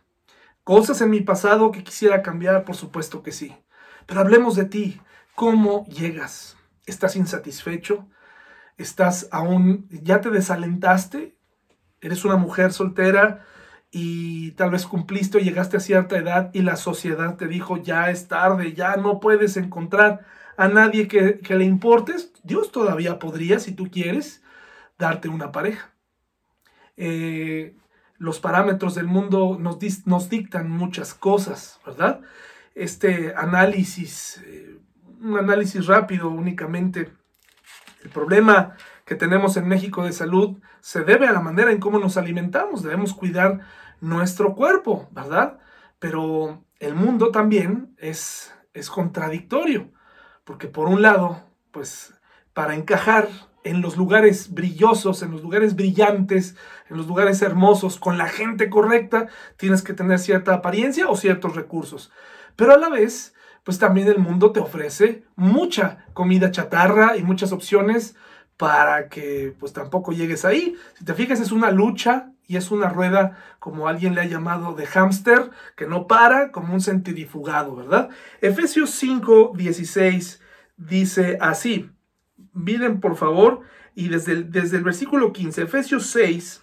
[0.63, 3.55] Cosas en mi pasado que quisiera cambiar, por supuesto que sí.
[4.07, 5.01] Pero hablemos de ti.
[5.35, 6.57] ¿Cómo llegas?
[6.85, 8.07] ¿Estás insatisfecho?
[8.77, 11.37] ¿Estás aún, ya te desalentaste?
[12.01, 13.45] Eres una mujer soltera
[13.91, 18.09] y tal vez cumpliste o llegaste a cierta edad y la sociedad te dijo ya
[18.09, 20.25] es tarde, ya no puedes encontrar
[20.57, 24.43] a nadie que, le importes, Dios todavía podría, si tú quieres,
[24.99, 25.93] darte una pareja.
[26.97, 27.75] Eh,
[28.17, 32.21] los parámetros del mundo nos, nos, dictan muchas cosas, ¿verdad?
[32.75, 34.77] Este análisis, eh,
[35.19, 37.11] un análisis rápido únicamente.
[38.03, 38.75] El problema
[39.11, 42.81] que tenemos en México de salud se debe a la manera en cómo nos alimentamos.
[42.81, 43.59] Debemos cuidar
[43.99, 45.59] nuestro cuerpo, ¿verdad?
[45.99, 49.91] Pero el mundo también es, es contradictorio,
[50.45, 52.13] porque por un lado, pues
[52.53, 53.27] para encajar
[53.65, 56.55] en los lugares brillosos, en los lugares brillantes,
[56.89, 61.57] en los lugares hermosos, con la gente correcta, tienes que tener cierta apariencia o ciertos
[61.57, 62.13] recursos.
[62.55, 67.51] Pero a la vez, pues también el mundo te ofrece mucha comida chatarra y muchas
[67.51, 68.15] opciones
[68.61, 70.75] para que pues tampoco llegues ahí.
[70.93, 74.75] Si te fijas es una lucha y es una rueda como alguien le ha llamado
[74.75, 78.09] de hámster que no para como un centrifugado, ¿verdad?
[78.39, 80.43] Efesios 5, 16
[80.77, 81.89] dice así,
[82.53, 83.61] miren por favor,
[83.95, 86.61] y desde el, desde el versículo 15, Efesios 6,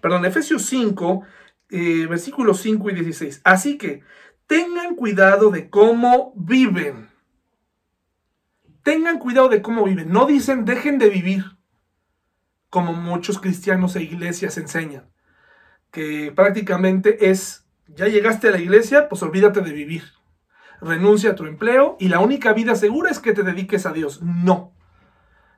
[0.00, 1.22] perdón, Efesios 5,
[1.70, 4.02] eh, versículos 5 y 16, así que
[4.48, 7.06] tengan cuidado de cómo viven
[8.86, 10.12] Tengan cuidado de cómo viven.
[10.12, 11.56] No dicen dejen de vivir,
[12.70, 15.10] como muchos cristianos e iglesias enseñan.
[15.90, 20.04] Que prácticamente es, ya llegaste a la iglesia, pues olvídate de vivir.
[20.80, 24.22] Renuncia a tu empleo y la única vida segura es que te dediques a Dios.
[24.22, 24.72] No.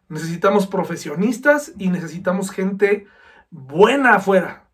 [0.08, 3.08] Necesitamos profesionistas y necesitamos gente
[3.50, 4.70] buena afuera.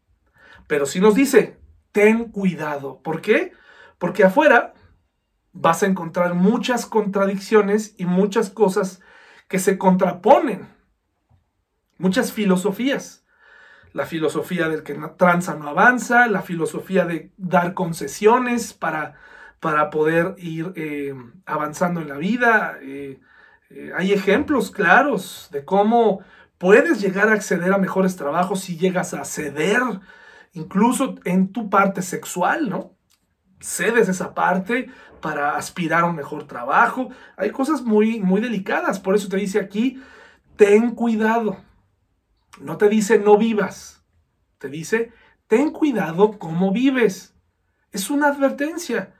[0.68, 1.58] Pero si nos dice,
[1.90, 3.02] ten cuidado.
[3.02, 3.50] ¿Por qué?
[3.98, 4.73] Porque afuera
[5.54, 9.00] vas a encontrar muchas contradicciones y muchas cosas
[9.48, 10.68] que se contraponen.
[11.96, 13.24] Muchas filosofías.
[13.92, 19.14] La filosofía del que tranza no avanza, la filosofía de dar concesiones para,
[19.60, 21.14] para poder ir eh,
[21.46, 22.78] avanzando en la vida.
[22.82, 23.20] Eh,
[23.70, 26.24] eh, hay ejemplos claros de cómo
[26.58, 29.82] puedes llegar a acceder a mejores trabajos si llegas a ceder,
[30.52, 32.94] incluso en tu parte sexual, ¿no?
[33.64, 34.90] cedes esa parte
[35.24, 37.08] para aspirar a un mejor trabajo.
[37.38, 39.00] Hay cosas muy, muy delicadas.
[39.00, 39.98] Por eso te dice aquí,
[40.56, 41.56] ten cuidado.
[42.60, 44.04] No te dice no vivas.
[44.58, 45.12] Te dice,
[45.46, 47.34] ten cuidado cómo vives.
[47.90, 49.14] Es una advertencia.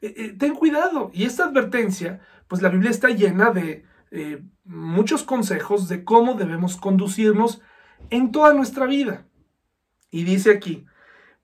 [0.00, 1.12] Eh, eh, ten cuidado.
[1.14, 6.76] Y esta advertencia, pues la Biblia está llena de eh, muchos consejos de cómo debemos
[6.76, 7.62] conducirnos
[8.10, 9.28] en toda nuestra vida.
[10.10, 10.86] Y dice aquí,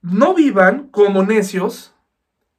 [0.01, 1.95] no vivan como necios,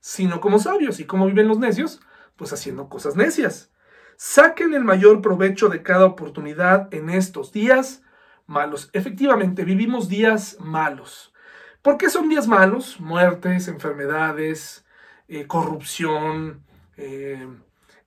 [0.05, 1.01] sino como sabios.
[1.01, 1.99] ¿Y cómo viven los necios?
[2.37, 3.73] Pues haciendo cosas necias.
[4.17, 8.03] Saquen el mayor provecho de cada oportunidad en estos días
[8.45, 8.91] malos.
[8.93, 11.33] Efectivamente, vivimos días malos.
[11.81, 13.01] ¿Por qué son días malos?
[13.01, 14.85] Muertes, enfermedades,
[15.27, 16.63] eh, corrupción,
[16.99, 17.49] eh,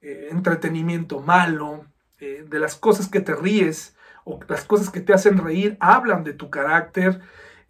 [0.01, 1.87] eh, entretenimiento malo,
[2.19, 6.33] de las cosas que te ríes o las cosas que te hacen reír, hablan de
[6.33, 7.21] tu carácter.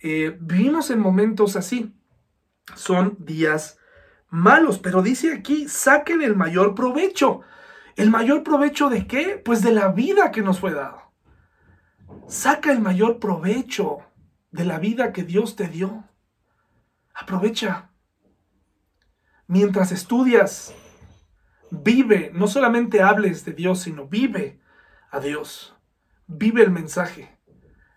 [0.02, 1.94] vivimos en momentos así.
[2.76, 3.78] Son días
[4.30, 7.42] malos, pero dice aquí, saquen el mayor provecho.
[7.96, 9.42] ¿El mayor provecho de qué?
[9.44, 11.02] Pues de la vida que nos fue dado.
[12.28, 14.00] Saca el mayor provecho
[14.52, 16.04] de la vida que Dios te dio.
[17.14, 17.90] Aprovecha.
[19.48, 20.74] Mientras estudias,
[21.70, 24.60] Vive, no solamente hables de Dios, sino vive
[25.12, 25.76] a Dios.
[26.28, 27.38] Vive el mensaje.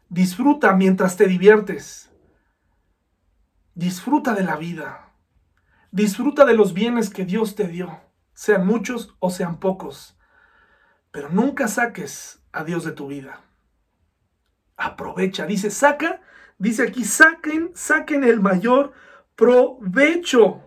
[0.09, 2.11] Disfruta mientras te diviertes.
[3.75, 5.10] Disfruta de la vida.
[5.93, 8.01] Disfruta de los bienes que Dios te dio,
[8.33, 10.17] sean muchos o sean pocos.
[11.11, 13.41] Pero nunca saques a Dios de tu vida.
[14.77, 16.21] Aprovecha, dice, saca,
[16.59, 18.93] dice aquí, saquen, saquen el mayor
[19.35, 20.63] provecho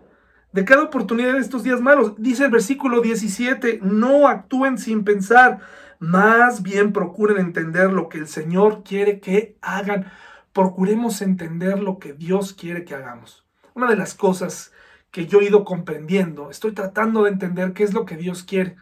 [0.52, 2.14] de cada oportunidad de estos días malos.
[2.18, 5.60] Dice el versículo 17, no actúen sin pensar,
[6.00, 10.12] más bien procuren entender lo que el Señor quiere que hagan.
[10.52, 13.46] Procuremos entender lo que Dios quiere que hagamos.
[13.72, 14.73] Una de las cosas
[15.14, 18.74] que yo he ido comprendiendo, estoy tratando de entender qué es lo que Dios quiere.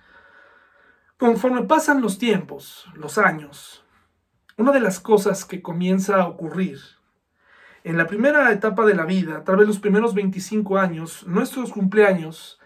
[1.18, 3.84] Conforme pasan los tiempos, los años,
[4.56, 6.78] una de las cosas que comienza a ocurrir
[7.84, 11.70] en la primera etapa de la vida, a través de los primeros 25 años, nuestros
[11.70, 12.58] cumpleaños,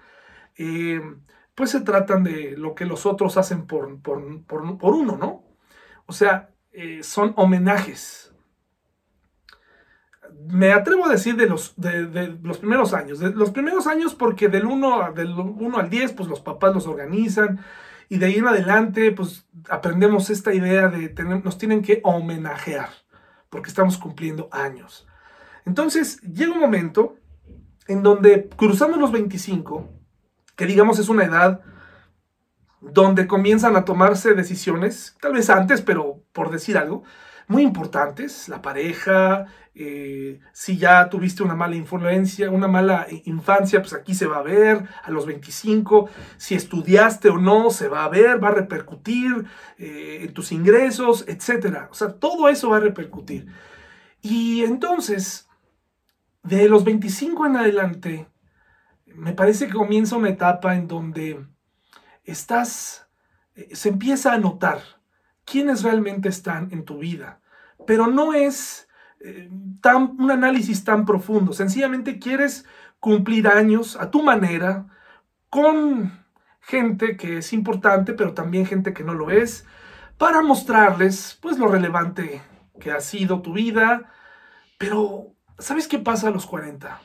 [0.56, 1.00] eh,
[1.56, 5.42] pues se tratan de lo que los otros hacen por, por, uno, ¿no?
[6.06, 8.25] O sea, eh, son homenajes.
[10.48, 13.18] Me atrevo a decir de los, de, los primeros años.
[13.18, 16.86] De los primeros años porque del 1, del 1 al 10, pues los papás los
[16.86, 17.60] organizan.
[18.08, 22.88] Y de ahí en adelante, pues aprendemos esta idea de tener, nos tienen que homenajear
[23.50, 25.06] porque estamos cumpliendo años.
[25.64, 27.16] Entonces, llega un momento
[27.88, 29.88] en donde cruzamos los 25,
[30.56, 31.60] que digamos es una edad
[32.80, 37.02] donde comienzan a tomarse decisiones, tal vez antes, pero por decir algo,
[37.48, 43.92] muy importantes, la pareja, eh, si ya tuviste una mala influencia, una mala infancia, pues
[43.92, 48.08] aquí se va a ver a los 25, si estudiaste o no, se va a
[48.08, 49.44] ver, va a repercutir
[49.78, 51.88] eh, en tus ingresos, etc.
[51.90, 53.46] O sea, todo eso va a repercutir.
[54.22, 55.48] Y entonces,
[56.42, 58.28] de los 25 en adelante,
[59.04, 61.46] me parece que comienza una etapa en donde
[62.24, 63.08] estás,
[63.54, 64.95] eh, se empieza a notar
[65.46, 67.40] quiénes realmente están en tu vida,
[67.86, 68.88] pero no es
[69.20, 69.48] eh,
[69.80, 72.66] tan, un análisis tan profundo, sencillamente quieres
[73.00, 74.86] cumplir años a tu manera,
[75.48, 76.26] con
[76.60, 79.64] gente que es importante, pero también gente que no lo es,
[80.18, 82.42] para mostrarles pues lo relevante
[82.80, 84.10] que ha sido tu vida,
[84.78, 87.00] pero ¿sabes qué pasa a los 40?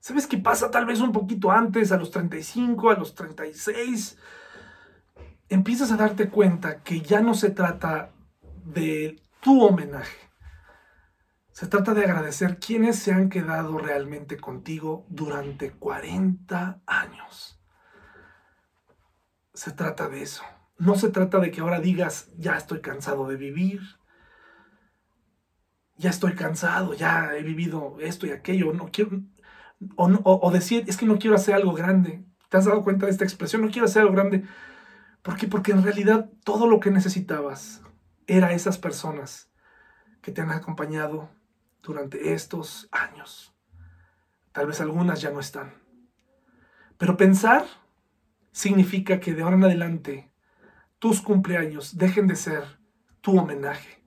[0.00, 4.18] ¿Sabes qué pasa tal vez un poquito antes, a los 35, a los 36?
[5.48, 8.12] Empiezas a darte cuenta que ya no se trata
[8.64, 10.28] de tu homenaje.
[11.52, 17.60] Se trata de agradecer quienes se han quedado realmente contigo durante 40 años.
[19.54, 20.44] Se trata de eso.
[20.78, 23.80] No se trata de que ahora digas, ya estoy cansado de vivir,
[25.96, 29.22] ya estoy cansado, ya he vivido esto y aquello, no quiero,
[29.96, 32.24] o, decir, es que no quiero hacer algo grande.
[32.48, 33.62] ¿Te has dado cuenta de esta expresión?
[33.62, 34.44] No quiero hacer algo grande.
[35.22, 35.46] ¿Por qué?
[35.46, 37.82] Porque en realidad todo lo que necesitabas
[38.26, 39.50] era esas personas
[40.22, 41.30] que te han acompañado
[41.82, 43.54] durante estos años.
[44.52, 45.74] Tal vez algunas ya no están.
[46.98, 47.64] Pero pensar
[48.52, 50.32] significa que de ahora en adelante
[50.98, 52.64] tus cumpleaños dejen de ser
[53.20, 54.02] tu homenaje.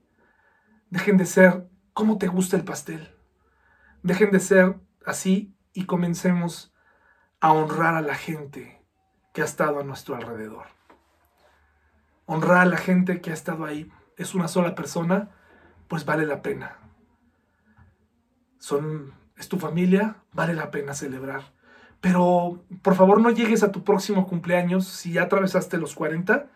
[0.90, 3.16] Dejen de ser cómo te gusta el pastel.
[4.02, 6.74] Dejen de ser así y comencemos
[7.40, 8.84] a honrar a la gente
[9.32, 10.66] que ha estado a nuestro alrededor.
[12.32, 13.92] Honrar a la gente que ha estado ahí.
[14.16, 15.28] Es una sola persona,
[15.86, 16.78] pues vale la pena.
[18.58, 21.52] Son, es tu familia, vale la pena celebrar.
[22.00, 26.48] Pero por favor no llegues a tu próximo cumpleaños si ya atravesaste los 40.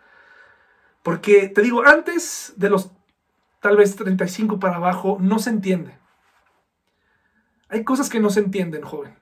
[1.03, 2.89] Porque te digo, antes de los
[3.59, 5.95] tal vez 35 para abajo, no se entiende.
[7.69, 9.19] Hay cosas que no se entienden, joven.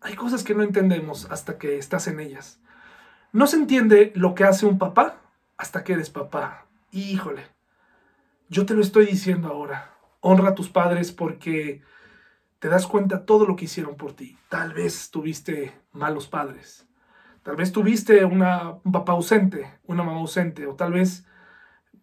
[0.00, 2.60] Hay cosas que no entendemos hasta que estás en ellas.
[3.30, 5.20] No se entiende lo que hace un papá
[5.60, 6.66] hasta que eres papá.
[6.90, 7.46] Híjole,
[8.48, 9.94] yo te lo estoy diciendo ahora.
[10.20, 11.82] Honra a tus padres porque
[12.58, 14.38] te das cuenta todo lo que hicieron por ti.
[14.48, 16.88] Tal vez tuviste malos padres.
[17.42, 21.26] Tal vez tuviste una, un papá ausente, una mamá ausente, o tal vez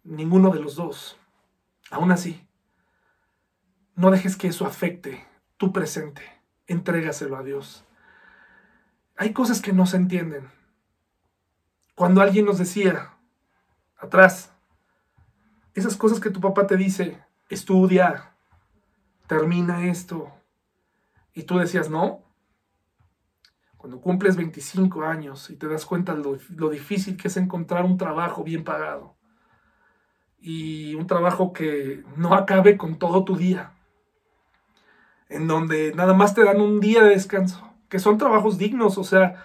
[0.04, 1.18] ninguno de los dos.
[1.90, 2.46] Aún así,
[3.96, 6.22] no dejes que eso afecte tu presente.
[6.68, 7.84] Entrégaselo a Dios.
[9.16, 10.48] Hay cosas que no se entienden.
[11.96, 13.17] Cuando alguien nos decía,
[13.98, 14.52] atrás,
[15.74, 18.32] esas cosas que tu papá te dice, estudia,
[19.26, 20.32] termina esto,
[21.34, 22.22] y tú decías, no,
[23.76, 27.96] cuando cumples 25 años y te das cuenta lo, lo, difícil que es encontrar un
[27.96, 29.14] trabajo bien pagado
[30.40, 33.72] y un trabajo que no acabe con todo tu día,
[35.28, 39.04] en donde nada más te dan un día de descanso, que son trabajos dignos, o
[39.04, 39.44] sea,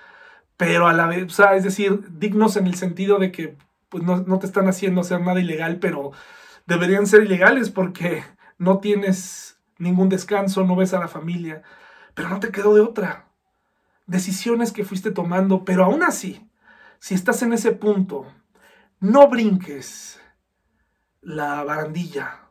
[0.58, 3.58] pero a la vez, o sea, es decir, dignos en el sentido de que
[3.94, 6.14] pues no, te están haciendo hacer nada ilegal, pero
[6.66, 8.24] deberían ser ilegales porque
[8.58, 11.62] no tienes ningún descanso, no ves a la familia,
[12.16, 13.28] pero no te quedó de otra.
[14.08, 16.50] Decisiones que fuiste tomando, pero aún así,
[16.98, 18.26] si estás en ese punto,
[19.00, 20.20] no brinques
[21.22, 22.50] la barandilla.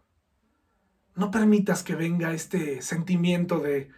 [1.16, 3.90] No permitas que venga este sentimiento de,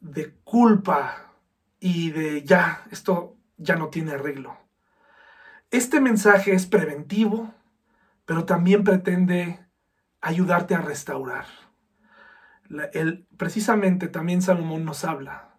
[0.00, 1.34] de culpa
[1.78, 4.61] y de ya, esto ya no tiene arreglo.
[5.72, 7.50] Este mensaje es preventivo,
[8.26, 9.66] pero también pretende
[10.20, 11.46] ayudarte a restaurar.
[12.92, 15.56] El, precisamente también Salomón nos habla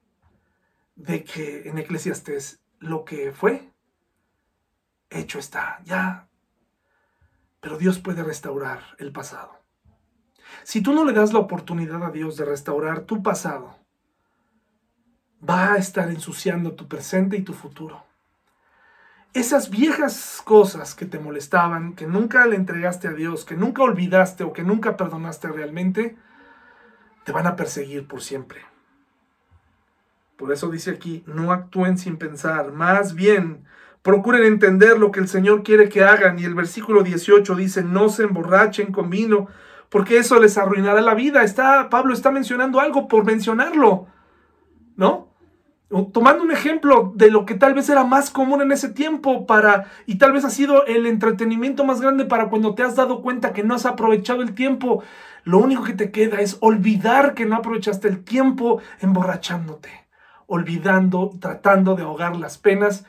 [0.95, 3.73] de que en Eclesiastes lo que fue,
[5.09, 6.29] hecho está, ya.
[7.59, 9.63] Pero Dios puede restaurar el pasado.
[10.61, 13.79] Si tú no le das la oportunidad a Dios de restaurar tu pasado,
[15.41, 18.12] va a estar ensuciando tu presente y tu futuro
[19.33, 24.43] esas viejas cosas que te molestaban, que nunca le entregaste a Dios, que nunca olvidaste
[24.43, 26.15] o que nunca perdonaste realmente,
[27.23, 28.61] te van a perseguir por siempre.
[30.37, 33.63] Por eso dice aquí, no actúen sin pensar, más bien
[34.03, 36.37] procuren entender lo que el Señor quiere que hagan.
[36.37, 39.47] Y el versículo 18 dice, no se emborrachen con vino,
[39.89, 41.43] porque eso les arruinará la vida.
[41.43, 44.07] Está, Pablo está mencionando algo por mencionarlo,
[44.95, 45.32] ¿no?
[46.11, 49.85] Tomando un ejemplo de lo que tal vez era más común en ese tiempo para
[50.05, 53.53] y tal vez ha sido el entretenimiento más grande para cuando te has dado cuenta
[53.53, 55.03] que no has aprovechado el tiempo,
[55.43, 59.89] lo único que te queda es olvidar que no aprovechaste el tiempo emborrachándote,
[60.47, 63.05] olvidando, tratando de ahogar las penas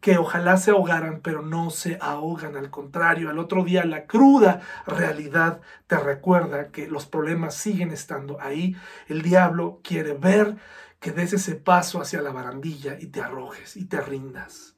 [0.00, 4.60] que ojalá se ahogaran, pero no se ahogan, al contrario, al otro día la cruda
[4.86, 8.76] realidad te recuerda que los problemas siguen estando ahí,
[9.08, 10.56] el diablo quiere ver
[11.00, 14.76] que des ese paso hacia la barandilla y te arrojes y te rindas.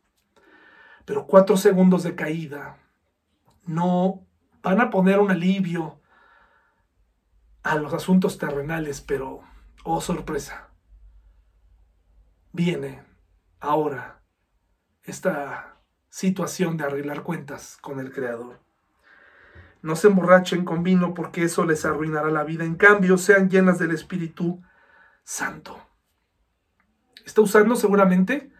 [1.04, 2.76] Pero cuatro segundos de caída
[3.64, 4.26] no
[4.62, 6.00] van a poner un alivio
[7.62, 9.42] a los asuntos terrenales, pero,
[9.84, 10.70] oh sorpresa,
[12.52, 13.02] viene
[13.60, 14.19] ahora
[15.04, 15.76] esta
[16.08, 18.58] situación de arreglar cuentas con el Creador.
[19.82, 22.64] No se emborrachen con vino porque eso les arruinará la vida.
[22.64, 24.62] En cambio, sean llenas del Espíritu
[25.24, 25.90] Santo
[27.30, 28.52] está usando seguramente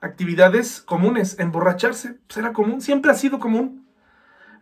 [0.00, 3.88] actividades comunes, emborracharse, será común, siempre ha sido común.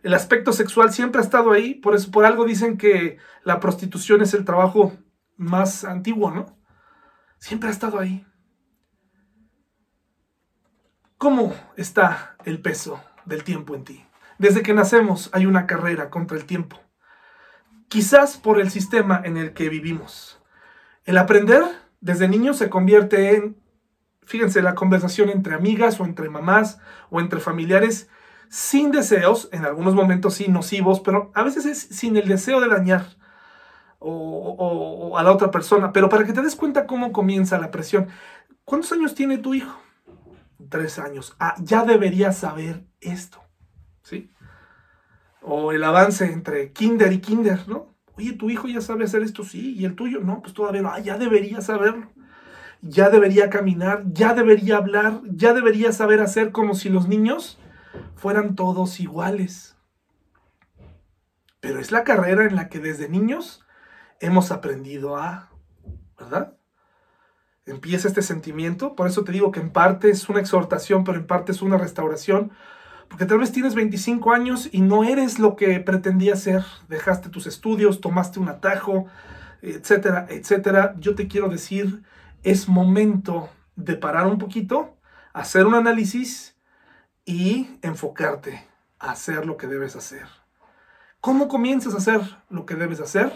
[0.03, 4.21] El aspecto sexual siempre ha estado ahí, por eso por algo dicen que la prostitución
[4.21, 4.95] es el trabajo
[5.35, 6.57] más antiguo, ¿no?
[7.39, 8.25] Siempre ha estado ahí.
[11.25, 14.05] ¿Cómo está el peso del tiempo en ti?
[14.37, 16.79] Desde que nacemos hay una carrera contra el tiempo.
[17.87, 20.39] Quizás por el sistema en el que vivimos.
[21.03, 21.63] El aprender
[21.99, 23.57] desde niño se convierte en,
[24.23, 28.07] fíjense, la conversación entre amigas o entre mamás o entre familiares
[28.47, 32.67] sin deseos, en algunos momentos sí nocivos, pero a veces es sin el deseo de
[32.67, 33.03] dañar
[33.97, 35.91] o, a la otra persona.
[35.91, 38.09] Pero para que te des cuenta cómo comienza la presión,
[38.63, 39.84] ¿cuántos años tiene tu hijo?
[40.69, 41.35] Tres años.
[41.39, 43.43] Ah, ya deberías saber esto,
[44.03, 44.31] ¿sí?
[45.41, 47.95] O el avance entre kinder y kinder, ¿no?
[48.17, 50.89] Oye, tu hijo ya sabe hacer esto, sí, y el tuyo, no, pues todavía no,
[50.89, 52.11] ah, ya debería saberlo.
[52.81, 57.59] Ya debería caminar, ya debería hablar, ya debería saber hacer como si los niños
[58.15, 59.75] fueran todos iguales.
[61.59, 63.65] Pero es la carrera en la que desde niños
[64.19, 65.49] hemos aprendido a,
[66.17, 66.54] ¿verdad?
[67.65, 71.25] Empieza este sentimiento, por eso te digo que en parte es una exhortación, pero en
[71.25, 72.51] parte es una restauración,
[73.07, 76.63] porque tal vez tienes 25 años y no eres lo que pretendías ser.
[76.89, 79.07] Dejaste tus estudios, tomaste un atajo,
[79.61, 80.95] etcétera, etcétera.
[80.99, 82.03] Yo te quiero decir,
[82.43, 84.97] es momento de parar un poquito,
[85.33, 86.55] hacer un análisis
[87.25, 88.63] y enfocarte
[88.99, 90.27] a hacer lo que debes hacer.
[91.19, 93.31] ¿Cómo comienzas a hacer lo que debes hacer?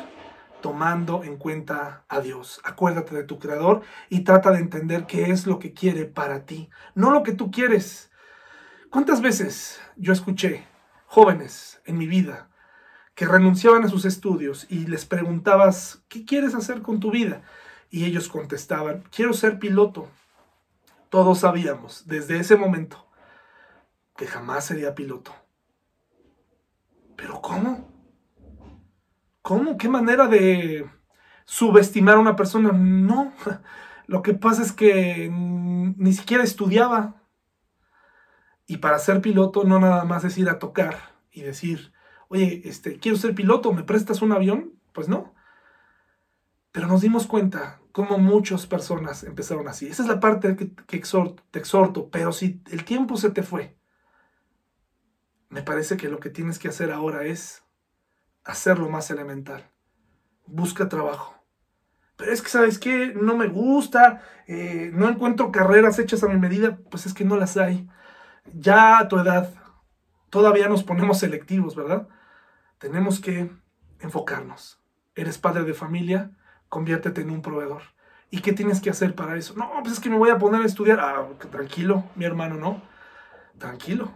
[0.61, 2.59] Tomando en cuenta a Dios.
[2.63, 6.69] Acuérdate de tu Creador y trata de entender qué es lo que quiere para ti,
[6.95, 8.09] no lo que tú quieres
[8.89, 10.65] ¿Cuántas veces yo escuché
[11.05, 12.49] jóvenes en mi vida
[13.13, 17.43] que renunciaban a sus estudios y les preguntabas, ¿qué quieres hacer con tu vida?
[17.91, 20.09] Y ellos contestaban, quiero ser piloto.
[21.09, 23.05] Todos sabíamos desde ese momento
[24.17, 25.35] que jamás sería piloto.
[27.15, 27.88] ¿Pero cómo?
[29.41, 29.77] ¿Cómo?
[29.77, 30.89] ¿Qué manera de
[31.45, 32.71] subestimar a una persona?
[32.71, 33.33] No,
[34.07, 37.19] lo que pasa es que ni siquiera estudiaba,
[38.69, 40.95] y para ser piloto no nada más es ir a tocar
[41.31, 41.91] y decir,
[42.27, 44.73] oye, este, quiero ser piloto, ¿me prestas un avión?
[44.93, 45.33] Pues no.
[46.71, 49.87] Pero nos dimos cuenta cómo muchas personas empezaron así.
[49.87, 52.09] Esa es la parte que, te exhorto.
[52.11, 53.75] Pero si el tiempo se te fue,
[55.49, 57.63] me parece que lo que tienes que hacer ahora es
[58.49, 59.69] hacerlo más elemental.
[60.47, 61.35] Busca trabajo.
[62.15, 63.13] Pero es que, ¿sabes qué?
[63.15, 67.37] No me gusta, eh, no encuentro carreras hechas a mi medida, pues es que no
[67.37, 67.87] las hay.
[68.53, 69.53] Ya a tu edad,
[70.29, 72.07] todavía nos ponemos selectivos, ¿verdad?
[72.79, 73.51] Tenemos que
[73.99, 74.81] enfocarnos.
[75.15, 76.31] Eres padre de familia,
[76.67, 77.83] conviértete en un proveedor.
[78.31, 79.53] ¿Y qué tienes que hacer para eso?
[79.55, 80.99] No, pues es que me voy a poner a estudiar.
[80.99, 82.81] Ah, tranquilo, mi hermano, no.
[83.57, 84.11] Tranquilo.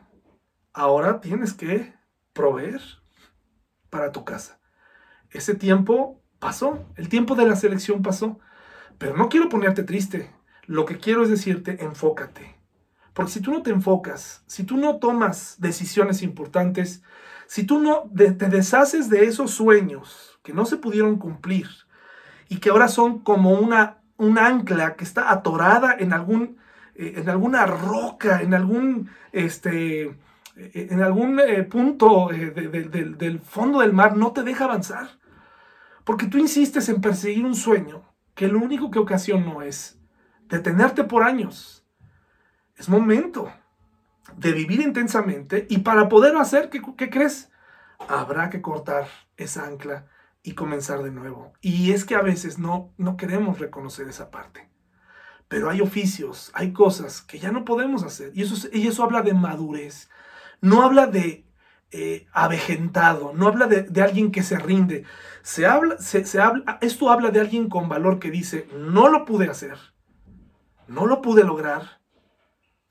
[0.74, 1.94] Ahora tienes que
[2.34, 2.82] proveer
[3.94, 4.60] para tu casa.
[5.30, 8.40] Ese tiempo pasó, el tiempo de la selección pasó,
[8.98, 10.32] pero no quiero ponerte triste.
[10.66, 12.56] Lo que quiero es decirte, enfócate.
[13.14, 17.04] Porque si tú no te enfocas, si tú no tomas decisiones importantes,
[17.46, 21.68] si tú no te deshaces de esos sueños que no se pudieron cumplir
[22.50, 26.58] y que ahora son como una, un ancla que está atorada en, algún,
[26.96, 30.18] eh, en alguna roca, en algún, este,
[30.56, 35.10] en algún eh, punto eh, del fondo del mar, no te deja avanzar.
[36.04, 38.04] Porque tú insistes en perseguir un sueño
[38.36, 40.00] que lo único que ocasionó es
[40.48, 41.86] detenerte por años.
[42.76, 43.52] Es momento
[44.38, 47.52] de vivir intensamente y para poder hacer, ¿qué, qué crees?
[48.08, 50.08] Habrá que cortar esa ancla
[50.42, 51.54] y comenzar de nuevo.
[51.62, 54.70] Y es que a veces no, no queremos reconocer esa parte.
[55.48, 58.32] Pero hay oficios, hay cosas que ya no podemos hacer.
[58.34, 60.10] Y eso, y eso habla de madurez.
[60.64, 61.46] No habla de
[61.92, 65.04] eh, avejentado, no habla de, alguien que se rinde.
[65.42, 69.50] Se habla, se, habla, esto habla de alguien con valor que dice, no lo pude
[69.50, 69.78] hacer,
[70.88, 72.00] no lo pude lograr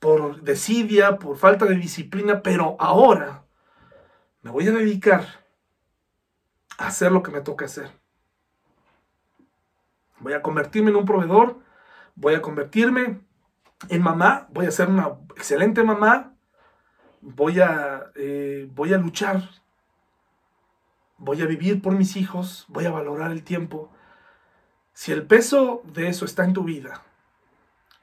[0.00, 3.46] por desidia, por falta de disciplina, pero ahora
[4.42, 5.24] me voy a dedicar
[6.76, 7.90] a hacer lo que me toca hacer.
[10.18, 11.58] Voy a convertirme en un proveedor,
[12.16, 13.22] voy a convertirme
[13.88, 16.31] en mamá, voy a ser una excelente mamá,
[17.22, 19.48] voy a, eh, voy a luchar,
[21.16, 23.90] voy a vivir por mis hijos, voy a valorar el tiempo.
[24.92, 27.02] Si el peso de eso está en tu vida,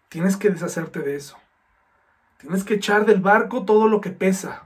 [0.08, 1.38] tienes que deshacerte de eso.
[2.40, 4.64] Tienes que echar del barco todo lo que pesa.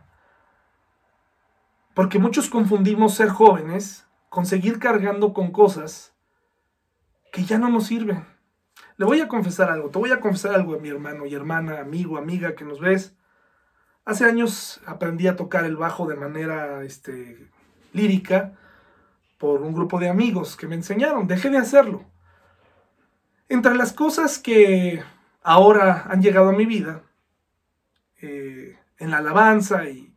[1.95, 6.13] Porque muchos confundimos ser jóvenes con seguir cargando con cosas
[7.31, 8.25] que ya no nos sirven.
[8.97, 11.79] Le voy a confesar algo, te voy a confesar algo a mi hermano y hermana,
[11.79, 13.15] amigo, amiga que nos ves.
[14.05, 17.49] Hace años aprendí a tocar el bajo de manera este,
[17.93, 18.53] lírica
[19.37, 21.27] por un grupo de amigos que me enseñaron.
[21.27, 22.03] Dejé de hacerlo.
[23.47, 25.03] Entre las cosas que
[25.41, 27.03] ahora han llegado a mi vida,
[28.21, 30.11] eh, en la alabanza y,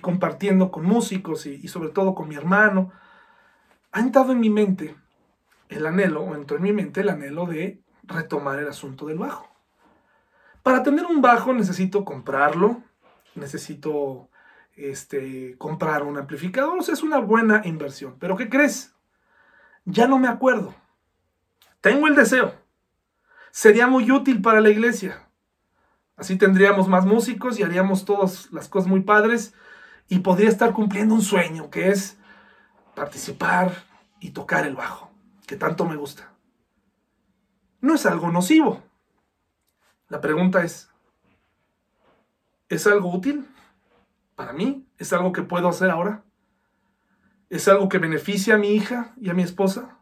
[0.00, 2.92] compartiendo con músicos y, sobre todo con mi hermano,
[3.92, 4.96] ha entrado en mi mente
[5.68, 9.49] el anhelo, o entró en mi mente el anhelo de retomar el asunto del bajo.
[10.70, 12.80] Para tener un bajo necesito comprarlo,
[13.34, 14.28] necesito
[14.76, 18.14] este, comprar un amplificador, o sea, es una buena inversión.
[18.20, 18.94] Pero ¿qué crees?
[19.84, 20.72] Ya no me acuerdo.
[21.80, 22.54] Tengo el deseo.
[23.50, 25.28] Sería muy útil para la iglesia.
[26.16, 29.54] Así tendríamos más músicos y haríamos todas las cosas muy padres
[30.08, 32.16] y podría estar cumpliendo un sueño que es
[32.94, 33.72] participar
[34.20, 35.10] y tocar el bajo,
[35.48, 36.32] que tanto me gusta.
[37.80, 38.84] No es algo nocivo,
[40.10, 40.90] la pregunta es,
[42.68, 43.46] ¿es algo útil
[44.34, 44.86] para mí?
[44.98, 46.24] ¿Es algo que puedo hacer ahora?
[47.48, 49.98] ¿Es algo que beneficia a mi hija y a mi esposa?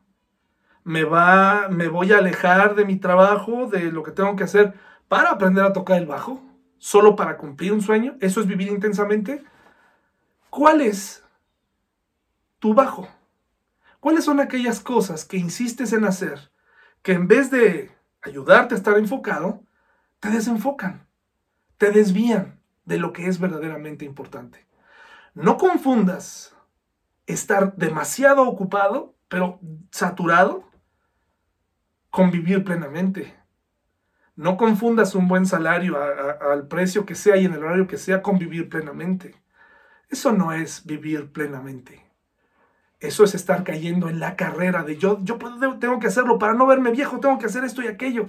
[0.83, 4.75] ¿Me, va, ¿Me voy a alejar de mi trabajo, de lo que tengo que hacer
[5.09, 6.43] para aprender a tocar el bajo?
[6.79, 8.17] ¿Solo para cumplir un sueño?
[8.21, 9.45] ¿Eso es vivir intensamente?
[10.49, 11.23] ¿Cuál es
[12.59, 13.09] tu bajo?
[14.01, 16.51] ¿Cuáles son aquellas cosas que insistes en hacer
[17.03, 17.91] que en vez de
[18.23, 19.63] ayudarte a estar enfocado,
[20.21, 21.07] te desenfocan,
[21.77, 24.67] te desvían de lo que es verdaderamente importante.
[25.35, 26.57] No confundas
[27.27, 29.61] estar demasiado ocupado, pero
[29.91, 30.69] saturado,
[32.11, 33.37] con vivir plenamente.
[34.35, 38.23] No confundas un buen salario al precio que sea y en el horario que sea
[38.23, 39.35] con vivir plenamente.
[40.09, 42.09] Eso no es vivir plenamente.
[43.01, 45.39] Eso es estar cayendo en la carrera de yo, yo
[45.79, 48.29] tengo que hacerlo para no verme viejo, tengo que hacer esto y aquello.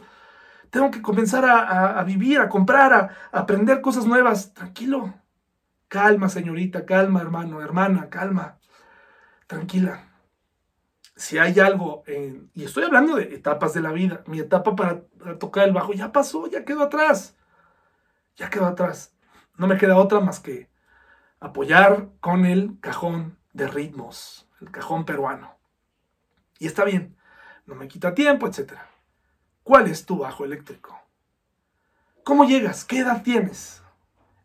[0.69, 4.53] Tengo que comenzar a, vivir, a comprar, a, aprender cosas nuevas.
[4.53, 5.13] Tranquilo.
[5.87, 8.59] Calma, señorita, calma, hermano, hermana, calma.
[9.47, 10.05] Tranquila.
[11.15, 12.03] Si hay algo,
[12.53, 15.93] y estoy hablando de etapas de la vida, mi etapa para, para tocar el bajo
[15.93, 17.35] ya pasó, ya quedó atrás.
[18.37, 19.13] Ya quedó atrás.
[19.57, 20.69] No me queda otra más que
[21.39, 25.57] apoyar con el cajón de ritmos, el cajón peruano.
[26.59, 27.17] Y está bien,
[27.65, 28.73] no me quita tiempo, etc.
[29.69, 30.99] ¿Cuál es tu bajo eléctrico?
[32.23, 32.83] ¿Cómo llegas?
[32.83, 33.83] ¿Qué edad tienes?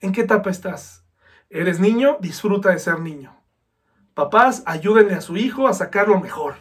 [0.03, 1.03] ¿En qué etapa estás?
[1.49, 2.18] ¿Eres niño?
[2.20, 3.35] Disfruta de ser niño.
[4.12, 6.57] Papás, ayúdenle a su hijo a sacarlo mejor.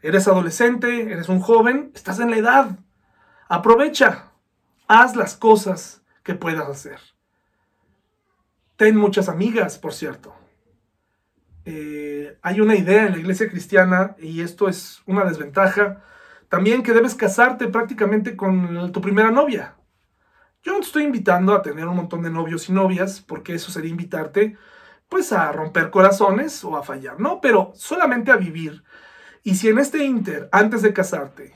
[0.00, 1.12] ¿Eres adolescente?
[1.12, 1.92] ¿Eres un joven?
[1.94, 2.78] Estás en la edad.
[3.46, 4.30] Aprovecha.
[4.88, 6.98] Haz las cosas que puedas hacer.
[8.76, 10.34] Ten muchas amigas, por cierto.
[11.66, 16.02] Eh, hay una idea en la iglesia cristiana, y esto es una desventaja,
[16.48, 19.76] también que debes casarte prácticamente con tu primera novia.
[20.62, 23.70] Yo no te estoy invitando a tener un montón de novios y novias, porque eso
[23.70, 24.56] sería invitarte
[25.08, 27.40] pues a romper corazones o a fallar, ¿no?
[27.40, 28.82] Pero solamente a vivir.
[29.44, 31.54] Y si en este inter, antes de casarte,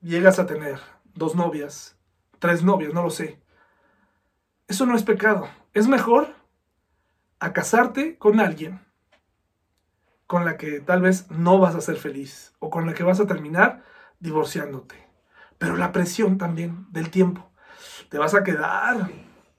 [0.00, 0.80] llegas a tener
[1.14, 1.96] dos novias,
[2.40, 3.40] tres novias, no lo sé,
[4.66, 5.48] eso no es pecado.
[5.74, 6.34] Es mejor
[7.38, 8.80] a casarte con alguien
[10.26, 13.18] con la que tal vez no vas a ser feliz o con la que vas
[13.18, 13.82] a terminar
[14.20, 14.94] divorciándote.
[15.58, 17.50] Pero la presión también del tiempo.
[18.08, 19.10] Te vas a quedar,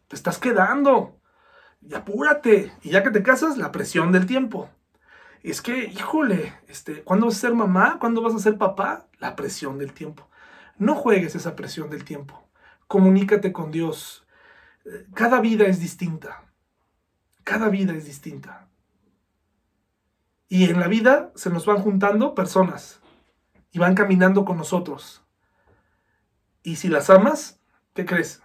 [0.07, 1.19] te estás quedando.
[1.81, 2.71] Y apúrate.
[2.81, 4.69] Y ya que te casas, la presión del tiempo.
[5.43, 7.97] Es que, híjole, este, ¿cuándo vas a ser mamá?
[7.99, 9.07] ¿Cuándo vas a ser papá?
[9.19, 10.29] La presión del tiempo.
[10.77, 12.47] No juegues esa presión del tiempo.
[12.87, 14.25] Comunícate con Dios.
[14.85, 16.43] Eh, cada vida es distinta.
[17.43, 18.67] Cada vida es distinta.
[20.47, 23.00] Y en la vida se nos van juntando personas
[23.71, 25.23] y van caminando con nosotros.
[26.63, 27.59] Y si las amas,
[27.93, 28.41] ¿qué crees?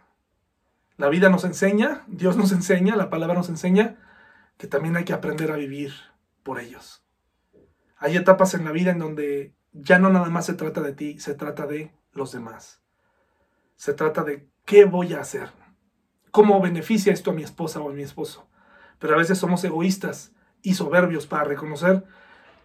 [0.96, 3.96] La vida nos enseña, Dios nos enseña, la palabra nos enseña
[4.56, 5.92] que también hay que aprender a vivir
[6.42, 7.04] por ellos.
[7.98, 11.18] Hay etapas en la vida en donde ya no nada más se trata de ti,
[11.18, 12.80] se trata de los demás.
[13.76, 15.50] Se trata de qué voy a hacer,
[16.30, 18.48] cómo beneficia esto a mi esposa o a mi esposo.
[18.98, 22.04] Pero a veces somos egoístas y soberbios para reconocer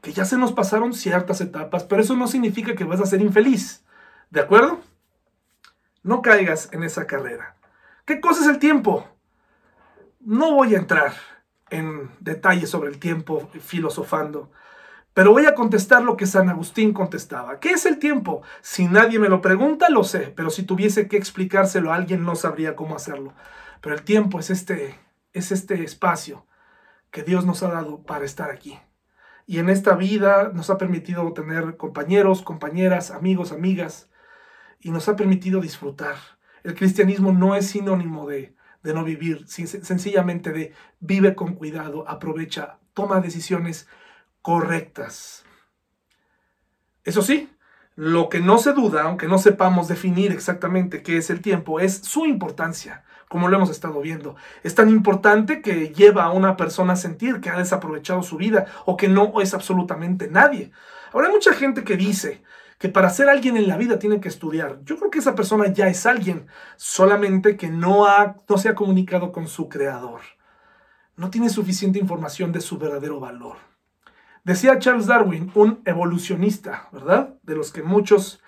[0.02, 3.22] que ya se nos pasaron ciertas etapas, pero eso no significa que vas a ser
[3.22, 3.84] infeliz.
[4.30, 4.82] ¿De acuerdo?
[6.04, 7.56] No caigas en esa carrera.
[8.06, 9.08] ¿Qué cosa es el tiempo?
[10.20, 11.14] No voy a entrar
[11.70, 14.52] en detalles sobre el tiempo filosofando,
[15.14, 17.60] pero voy a contestar lo que San Agustín contestaba.
[17.60, 18.41] ¿Qué es el tiempo?
[18.62, 22.36] Si nadie me lo pregunta, lo sé, pero si tuviese que explicárselo a alguien, no
[22.36, 23.34] sabría cómo hacerlo.
[23.82, 24.97] Pero el tiempo es este,
[25.34, 26.45] es este espacio
[27.12, 28.80] que Dios nos ha dado para estar aquí.
[29.46, 34.10] Y en esta vida nos ha permitido tener compañeros, compañeras, amigos, amigas,
[34.80, 36.16] y nos ha permitido disfrutar.
[36.64, 42.80] El cristianismo no es sinónimo de, de no vivir, sencillamente de vive con cuidado, aprovecha,
[42.94, 43.88] toma decisiones
[44.42, 45.44] correctas.
[47.04, 47.50] Eso sí,
[47.96, 51.98] lo que no se duda, aunque no sepamos definir exactamente qué es el tiempo, es
[51.98, 54.36] su importancia como lo hemos estado viendo.
[54.62, 58.66] Es tan importante que lleva a una persona a sentir que ha desaprovechado su vida
[58.84, 60.74] o que no es absolutamente nadie.
[61.14, 62.44] Ahora hay mucha gente que dice
[62.78, 64.80] que para ser alguien en la vida tiene que estudiar.
[64.84, 68.76] Yo creo que esa persona ya es alguien, solamente que no, ha, no se ha
[68.76, 70.20] comunicado con su creador.
[71.16, 73.56] No tiene suficiente información de su verdadero valor.
[74.44, 77.36] Decía Charles Darwin, un evolucionista, ¿verdad?
[77.44, 78.42] De los que muchos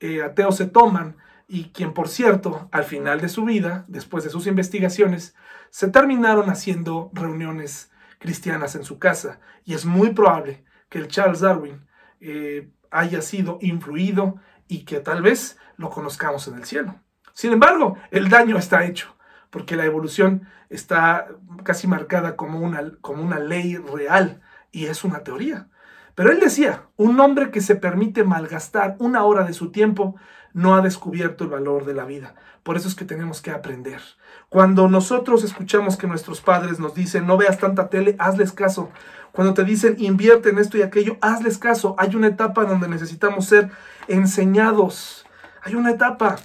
[0.00, 1.16] eh, ateos se toman,
[1.52, 5.34] y quien por cierto, al final de su vida, después de sus investigaciones,
[5.68, 9.38] se terminaron haciendo reuniones cristianas en su casa.
[9.66, 11.86] Y es muy probable que el Charles Darwin
[12.22, 14.36] eh, haya sido influido
[14.66, 16.98] y que tal vez lo conozcamos en el cielo.
[17.34, 19.14] Sin embargo, el daño está hecho,
[19.50, 21.28] porque la evolución está
[21.64, 24.40] casi marcada como una, como una ley real
[24.70, 25.68] y es una teoría.
[26.14, 30.16] Pero él decía, un hombre que se permite malgastar una hora de su tiempo
[30.52, 32.34] no ha descubierto el valor de la vida.
[32.62, 34.00] Por eso es que tenemos que aprender.
[34.48, 38.90] Cuando nosotros escuchamos que nuestros padres nos dicen, no veas tanta tele, hazles caso.
[39.32, 41.94] Cuando te dicen, invierte en esto y aquello, hazles caso.
[41.98, 43.70] Hay una etapa donde necesitamos ser
[44.06, 45.26] enseñados.
[45.62, 46.36] Hay una etapa.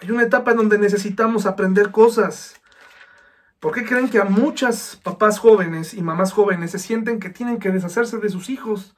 [0.00, 2.61] Hay una etapa donde necesitamos aprender cosas.
[3.62, 7.60] ¿Por qué creen que a muchas papás jóvenes y mamás jóvenes se sienten que tienen
[7.60, 8.96] que deshacerse de sus hijos?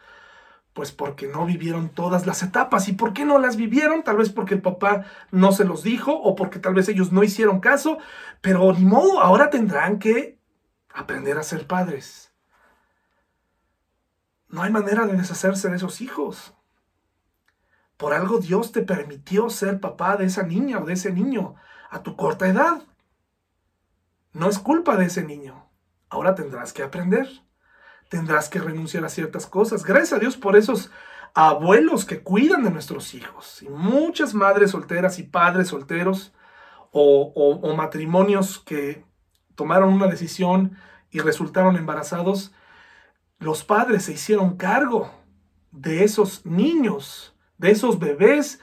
[0.72, 2.88] Pues porque no vivieron todas las etapas.
[2.88, 4.02] ¿Y por qué no las vivieron?
[4.02, 7.22] Tal vez porque el papá no se los dijo o porque tal vez ellos no
[7.22, 7.98] hicieron caso.
[8.40, 10.38] Pero ni modo, ahora tendrán que
[10.94, 12.32] aprender a ser padres.
[14.48, 16.54] No hay manera de deshacerse de esos hijos.
[17.98, 21.54] Por algo Dios te permitió ser papá de esa niña o de ese niño
[21.90, 22.82] a tu corta edad.
[24.34, 25.70] No es culpa de ese niño.
[26.10, 27.26] Ahora tendrás que aprender
[28.08, 29.84] tendrás que renunciar a ciertas cosas.
[29.84, 30.90] Gracias a Dios por esos
[31.34, 33.62] abuelos que cuidan de nuestros hijos.
[33.62, 36.32] Y muchas madres solteras y padres solteros
[36.92, 39.04] o, matrimonios que
[39.56, 40.76] tomaron una decisión
[41.10, 42.52] y resultaron embarazados,
[43.40, 45.10] los padres se hicieron cargo
[45.72, 48.60] de esos niños, de esos bebés,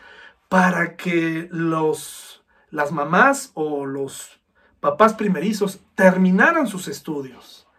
[0.47, 4.40] para que los, las mamás o los
[4.81, 7.69] papás primerizos terminaran sus estudios.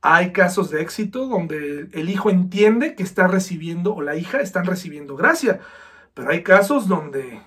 [0.00, 4.64] Hay casos de éxito donde el hijo entiende que está recibiendo o la hija están
[4.64, 5.60] recibiendo gracia,
[6.14, 7.42] pero hay casos donde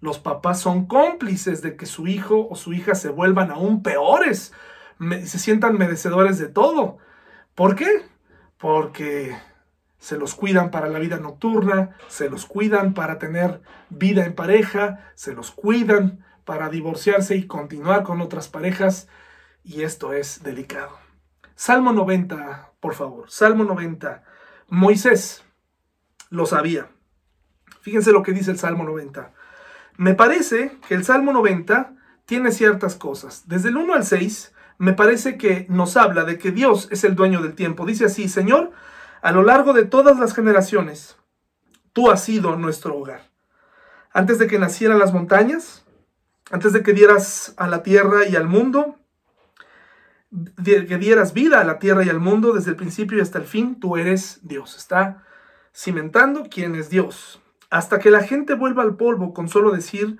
[0.00, 4.52] los papás son cómplices de que su hijo o su hija se vuelvan aún peores,
[4.98, 6.98] se sientan merecedores de todo.
[7.54, 8.02] ¿Por qué?
[8.58, 9.34] Porque
[9.98, 15.12] se los cuidan para la vida nocturna, se los cuidan para tener vida en pareja,
[15.14, 19.06] se los cuidan para divorciarse y continuar con otras parejas,
[19.62, 20.98] y esto es delicado.
[21.54, 23.30] Salmo 90, por favor.
[23.30, 24.24] Salmo 90.
[24.66, 25.44] Moisés
[26.28, 26.88] lo sabía.
[27.82, 29.32] Fíjense lo que dice el Salmo 90.
[29.96, 31.92] Me parece que el Salmo 90
[32.26, 33.44] tiene ciertas cosas.
[33.46, 37.14] Desde el 1 al 6, me parece que nos habla de que Dios es el
[37.14, 37.86] dueño del tiempo.
[37.86, 38.72] Dice así, Señor,
[39.22, 41.16] a lo largo de todas las generaciones,
[41.92, 43.30] tú has sido nuestro hogar.
[44.12, 45.84] Antes de que nacieran las montañas,
[46.50, 48.96] antes de que dieras a la tierra y al mundo,
[50.64, 53.44] que dieras vida a la tierra y al mundo desde el principio y hasta el
[53.44, 54.76] fin, tú eres Dios.
[54.76, 55.24] Está
[55.74, 57.40] cimentando quién es Dios.
[57.70, 60.18] Hasta que la gente vuelva al polvo con solo decir,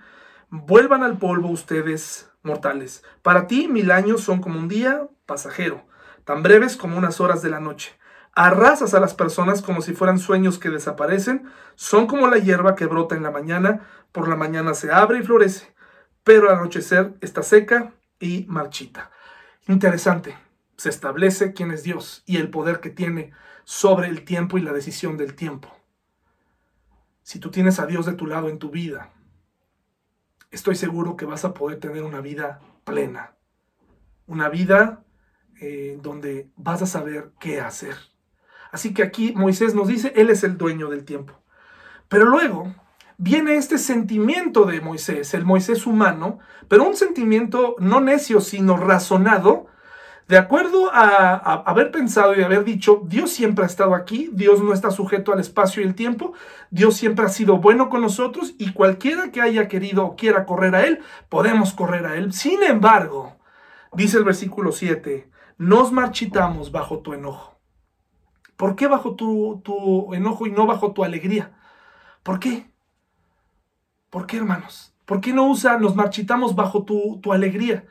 [0.50, 3.04] vuelvan al polvo ustedes mortales.
[3.22, 5.84] Para ti mil años son como un día pasajero,
[6.24, 7.96] tan breves como unas horas de la noche.
[8.34, 12.86] Arrasas a las personas como si fueran sueños que desaparecen, son como la hierba que
[12.86, 13.80] brota en la mañana,
[14.12, 15.74] por la mañana se abre y florece,
[16.24, 19.10] pero al anochecer está seca y marchita.
[19.68, 20.36] Interesante.
[20.76, 23.32] Se establece quién es Dios y el poder que tiene
[23.64, 25.76] sobre el tiempo y la decisión del tiempo.
[27.22, 29.12] Si tú tienes a Dios de tu lado en tu vida,
[30.50, 33.34] estoy seguro que vas a poder tener una vida plena.
[34.26, 35.04] Una vida
[35.60, 37.96] eh, donde vas a saber qué hacer.
[38.72, 41.34] Así que aquí Moisés nos dice, Él es el dueño del tiempo.
[42.08, 42.74] Pero luego
[43.20, 49.66] viene este sentimiento de Moisés, el Moisés humano, pero un sentimiento no necio, sino razonado,
[50.26, 51.34] de acuerdo a,
[51.66, 55.40] haber pensado y haber dicho, Dios siempre ha estado aquí, Dios no está sujeto al
[55.40, 56.32] espacio y el tiempo,
[56.70, 60.74] Dios siempre ha sido bueno con nosotros y cualquiera que haya querido o quiera correr
[60.74, 62.32] a Él, podemos correr a Él.
[62.32, 63.36] Sin embargo,
[63.92, 67.60] dice el versículo 7, nos marchitamos bajo tu enojo.
[68.56, 71.52] ¿Por qué bajo tu, tu enojo y no bajo tu alegría?
[72.22, 72.69] ¿Por qué?
[74.10, 74.92] ¿Por qué, hermanos?
[75.06, 77.84] ¿Por qué no usa, nos marchitamos bajo tu, tu alegría?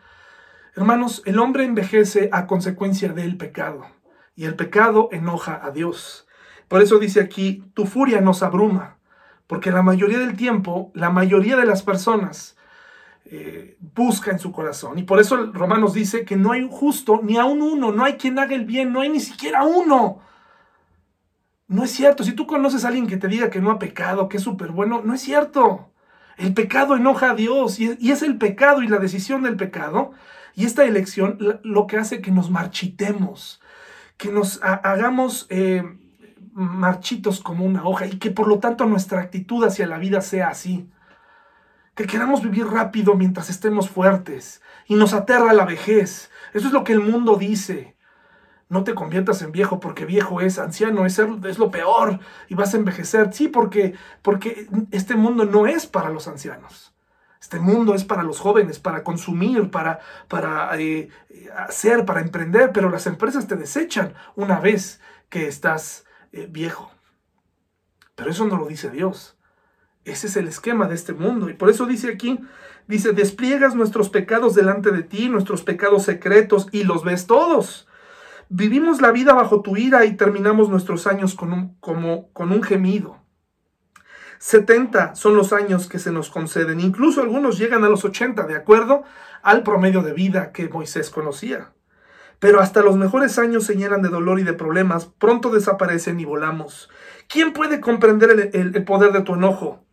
[0.75, 3.85] Hermanos, el hombre envejece a consecuencia del pecado
[4.35, 6.27] y el pecado enoja a Dios.
[6.67, 8.97] Por eso dice aquí, tu furia nos abruma,
[9.47, 12.55] porque la mayoría del tiempo, la mayoría de las personas
[13.25, 14.97] eh, busca en su corazón.
[14.99, 17.91] Y por eso el Romanos dice que no hay un justo, ni a un uno,
[17.91, 20.19] no hay quien haga el bien, no hay ni siquiera uno.
[21.67, 24.29] No es cierto, si tú conoces a alguien que te diga que no ha pecado,
[24.29, 25.88] que es súper bueno, no es cierto.
[26.39, 30.13] El pecado enoja a Dios y es el pecado y la decisión del pecado
[30.55, 33.61] y esta elección lo que hace que nos marchitemos,
[34.17, 35.83] que nos hagamos eh,
[36.51, 40.49] marchitos como una hoja y que por lo tanto nuestra actitud hacia la vida sea
[40.49, 40.89] así.
[41.95, 46.31] Que queramos vivir rápido mientras estemos fuertes y nos aterra la vejez.
[46.53, 47.95] Eso es lo que el mundo dice.
[48.69, 52.73] No te conviertas en viejo porque viejo es, anciano es, es lo peor y vas
[52.73, 53.33] a envejecer.
[53.33, 56.93] Sí, porque, porque este mundo no es para los ancianos.
[57.41, 61.09] Este mundo es para los jóvenes, para consumir, para, para eh,
[61.57, 66.91] hacer, para emprender, pero las empresas te desechan una vez que estás eh, viejo.
[68.15, 69.35] Pero eso no lo dice Dios.
[70.03, 71.49] Ese es el esquema de este mundo.
[71.49, 72.39] Y por eso dice aquí,
[72.87, 77.87] dice, despliegas nuestros pecados delante de ti, nuestros pecados secretos, y los ves todos.
[78.51, 82.63] Vivimos la vida bajo tu ira y terminamos nuestros años con un, como, con un
[82.63, 83.17] gemido.
[84.39, 88.55] 70 son los años que se nos conceden, incluso algunos llegan a los 80, de
[88.55, 89.03] acuerdo
[89.43, 91.73] al promedio de vida que Moisés conocía.
[92.39, 96.25] Pero hasta los mejores años se llenan de dolor y de problemas, pronto desaparecen y
[96.25, 96.89] volamos.
[97.27, 99.85] ¿Quién puede comprender el, el poder de tu enojo?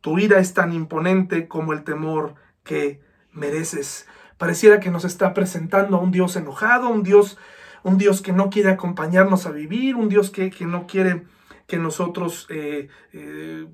[0.00, 3.00] Tu ira es tan imponente como el temor que
[3.32, 4.06] mereces.
[4.38, 7.38] Pareciera que nos está presentando a un Dios enojado, un Dios
[7.86, 11.24] un Dios que no quiere acompañarnos a vivir, un Dios que, no quiere
[11.68, 13.68] que nosotros, eh, eh,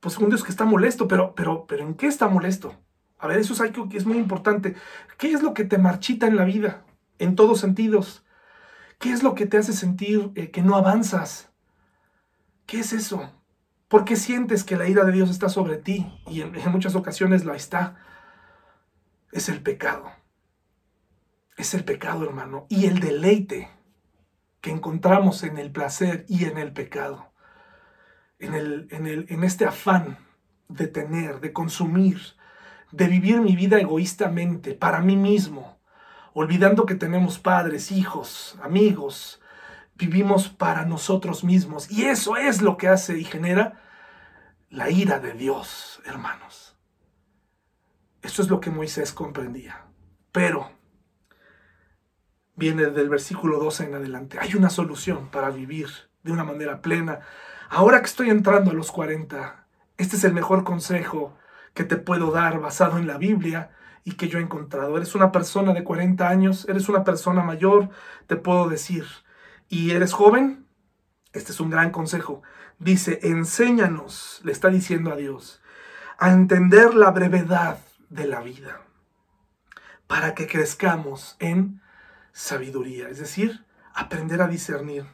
[0.00, 2.74] pues un Dios que está molesto, pero, pero, pero ¿en qué está molesto?
[3.16, 4.74] A ver, eso es algo que es muy importante.
[5.18, 6.84] ¿Qué es lo que te marchita en la vida?
[7.20, 8.24] En todos sentidos.
[8.98, 11.52] ¿Qué es lo que te hace sentir eh, que no avanzas?
[12.66, 13.30] ¿Qué es eso?
[13.86, 16.12] ¿Por qué sientes que la ira de Dios está sobre ti?
[16.26, 17.98] Y en muchas ocasiones la está.
[19.30, 20.23] Es el pecado
[21.56, 23.70] es el pecado, hermano, y el deleite
[24.60, 27.32] que encontramos en el placer y en el pecado.
[28.38, 30.18] en, el, en, el, en este afán
[30.68, 32.20] de tener, de consumir,
[32.90, 35.78] de vivir mi vida egoístamente, para mí mismo,
[36.32, 39.40] olvidando que tenemos padres, hijos, amigos,
[39.94, 41.90] vivimos para nosotros mismos.
[41.90, 43.80] Y eso es lo que hace y genera
[44.68, 46.76] la ira de Dios, hermanos.
[48.22, 49.86] Eso es lo que Moisés comprendía.
[50.32, 50.72] Pero
[52.56, 54.38] viene del versículo 12 en adelante.
[54.40, 55.88] Hay una solución para vivir
[56.22, 57.20] de una manera plena.
[57.68, 61.36] Ahora que estoy entrando a los 40, este es el mejor consejo
[61.74, 63.70] que te puedo dar basado en la Biblia
[64.04, 64.96] y que yo he encontrado.
[64.96, 67.90] Eres una persona de 40 años, eres una persona mayor,
[68.26, 69.04] te puedo decir.
[69.68, 70.66] ¿Y eres joven?
[71.32, 72.42] Este es un gran consejo.
[72.78, 75.62] Dice, enséñanos, le está diciendo a Dios,
[76.18, 77.78] a entender la brevedad
[78.08, 78.82] de la vida
[80.06, 81.80] para que crezcamos en
[82.34, 83.64] sabiduría, es decir,
[83.94, 85.06] aprender a discernir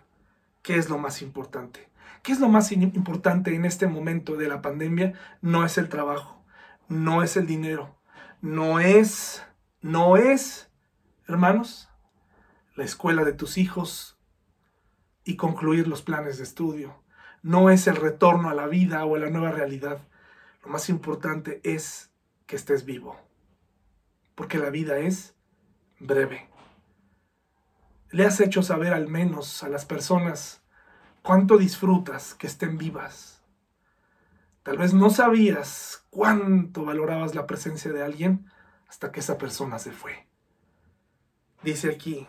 [0.62, 1.89] qué es lo más importante.
[2.23, 5.14] ¿Qué es lo más importante en este momento de la pandemia?
[5.41, 6.43] No es el trabajo,
[6.89, 7.97] no es el dinero,
[8.43, 9.43] no es,
[9.81, 10.71] no es,
[11.29, 11.89] hermanos,
[12.75, 14.18] la escuela de tus hijos
[15.25, 17.03] y concluir los planes de estudio.
[17.43, 20.07] No es el retorno a la vida o a la nueva realidad.
[20.62, 22.11] Lo más importante es
[22.47, 23.16] que estés vivo.
[24.35, 25.35] Porque la vida es
[25.99, 26.51] breve.
[28.11, 30.63] Le has hecho saber al menos a las personas
[31.23, 33.43] cuánto disfrutas que estén vivas.
[34.63, 38.47] Tal vez no sabías cuánto valorabas la presencia de alguien
[38.89, 40.27] hasta que esa persona se fue.
[41.63, 42.27] Dice aquí,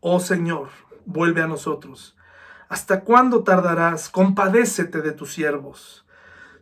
[0.00, 0.68] oh Señor,
[1.04, 2.16] vuelve a nosotros.
[2.68, 4.08] ¿Hasta cuándo tardarás?
[4.08, 6.05] Compadécete de tus siervos.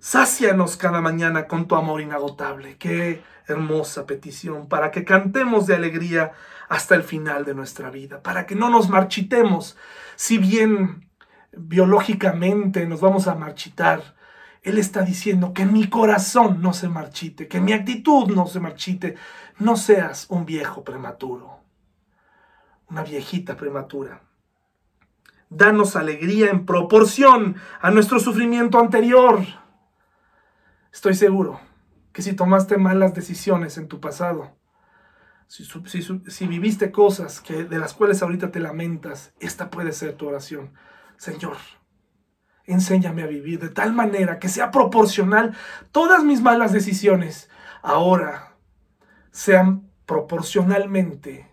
[0.06, 2.76] Sácianos cada mañana con tu amor inagotable.
[2.76, 6.32] Qué hermosa petición, para que cantemos de alegría
[6.68, 9.78] hasta el final de nuestra vida, para que no nos marchitemos,
[10.16, 11.08] si bien
[11.56, 14.14] biológicamente nos vamos a marchitar.
[14.62, 19.14] Él está diciendo que mi corazón no se marchite, que mi actitud no se marchite.
[19.58, 21.60] No seas un viejo prematuro,
[22.90, 24.20] una viejita prematura.
[25.48, 29.63] Danos alegría en proporción a nuestro sufrimiento anterior.
[30.94, 31.60] Estoy seguro
[32.12, 34.56] que si tomaste malas decisiones en tu pasado,
[35.48, 40.72] si, viviste cosas que, de las cuales ahorita te lamentas, esta puede ser tu oración.
[41.16, 41.56] Señor,
[42.64, 45.56] enséñame a vivir de tal manera que sea proporcional
[45.90, 47.50] todas mis malas decisiones
[47.82, 48.56] ahora
[49.32, 51.50] sean proporcionalmente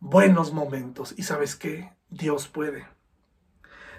[0.00, 1.14] buenos momentos.
[1.18, 1.92] ¿Y sabes qué?
[2.08, 2.86] Dios puede.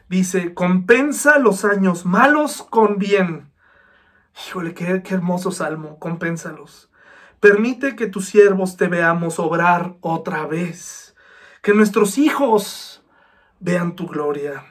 [0.10, 3.54] Dice, compensa los años malos con bien.
[4.38, 6.92] Híjole, qué, hermoso salmo, compénsalos.
[7.40, 11.16] Permite que tus siervos te veamos obrar otra vez.
[11.62, 13.04] Que nuestros hijos
[13.60, 14.66] vean tu gloria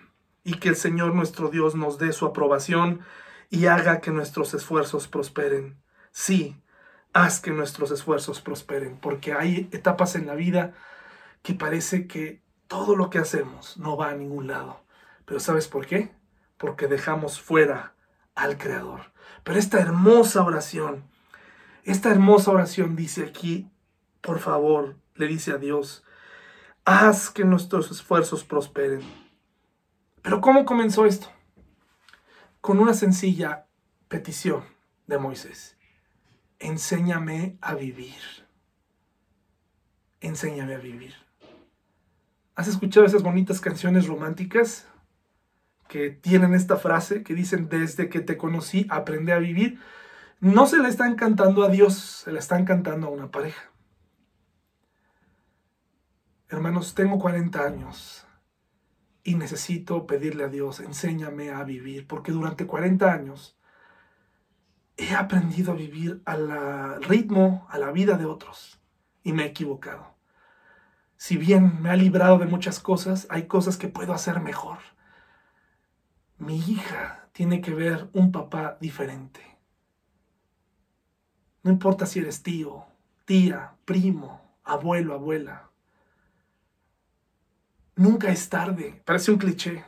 [0.44, 3.00] y que el Señor nuestro Dios nos dé su aprobación
[3.48, 5.80] y haga que nuestros esfuerzos prosperen.
[6.12, 6.62] Sí,
[7.14, 10.74] haz que nuestros esfuerzos prosperen, porque hay etapas en la vida
[11.42, 14.84] que parece que todo lo que hacemos no va a ningún lado.
[15.24, 16.14] Pero ¿sabes por qué?
[16.58, 17.94] Porque dejamos fuera
[18.34, 19.13] al Creador.
[19.42, 21.04] Pero esta hermosa oración,
[21.84, 23.70] esta hermosa oración dice aquí,
[24.20, 26.04] por favor, le dice a Dios,
[26.84, 29.02] haz que nuestros esfuerzos prosperen.
[30.22, 31.28] Pero ¿cómo comenzó esto?
[32.60, 33.66] Con una sencilla
[34.08, 34.64] petición
[35.06, 35.76] de Moisés.
[36.58, 38.14] Enséñame a vivir.
[40.20, 41.14] Enséñame a vivir.
[42.54, 44.86] ¿Has escuchado esas bonitas canciones románticas?
[45.88, 49.78] Que tienen esta frase que dicen, desde que te conocí, aprendí a vivir,
[50.40, 53.70] no se le están cantando a Dios, se le están cantando a una pareja.
[56.48, 58.26] Hermanos, tengo 40 años
[59.22, 63.56] y necesito pedirle a Dios, enséñame a vivir, porque durante 40 años
[64.96, 68.80] he aprendido a vivir al ritmo, a la vida de otros
[69.22, 70.14] y me he equivocado.
[71.16, 74.78] Si bien me ha librado de muchas cosas, hay cosas que puedo hacer mejor
[76.44, 79.40] mi hija tiene que ver un papá diferente.
[81.62, 82.84] No importa si eres tío,
[83.24, 85.70] tía, primo, abuelo, abuela.
[87.96, 89.00] Nunca es tarde.
[89.04, 89.84] Parece un cliché.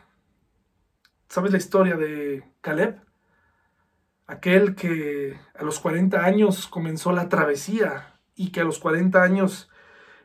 [1.29, 3.01] ¿Sabes la historia de Caleb?
[4.27, 9.71] Aquel que a los 40 años comenzó la travesía y que a los 40 años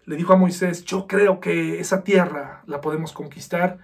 [0.05, 3.79] le dijo a Moisés, yo creo que esa tierra la podemos conquistar.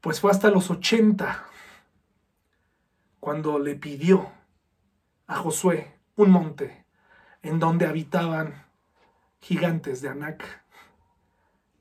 [0.00, 1.46] Pues fue hasta los 80
[3.24, 4.30] cuando le pidió
[5.26, 6.84] a Josué un monte
[7.40, 8.66] en donde habitaban
[9.40, 10.62] gigantes de Anac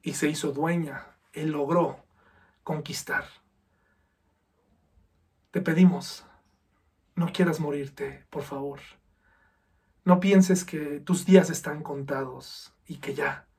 [0.02, 2.06] y se hizo dueña, él logró
[2.64, 3.26] conquistar.
[5.52, 6.26] Te pedimos,
[7.14, 8.80] no quieras morirte, por favor.
[10.06, 13.50] No pienses que tus días están contados y que ya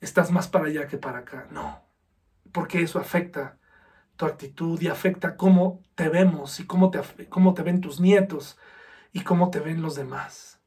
[0.00, 1.46] estás más para allá que para acá.
[1.52, 1.84] No,
[2.50, 3.59] porque eso afecta
[4.20, 7.00] tu actitud y afecta cómo te vemos y cómo te,
[7.30, 8.58] cómo te ven tus nietos
[9.12, 10.60] y cómo te ven los demás.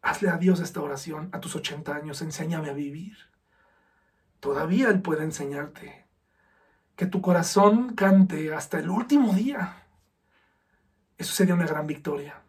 [0.00, 3.16] Hazle a Dios esta oración a tus 80 años, enséñame a vivir.
[4.38, 6.06] Todavía Él puede enseñarte
[6.94, 9.88] que tu corazón cante hasta el último día.
[11.18, 12.44] Eso sería una gran victoria.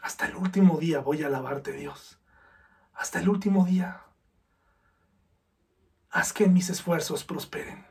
[0.00, 2.18] Hasta el último día voy a alabarte, Dios.
[2.94, 4.00] Hasta el último día.
[6.08, 7.89] Haz que mis esfuerzos prosperen.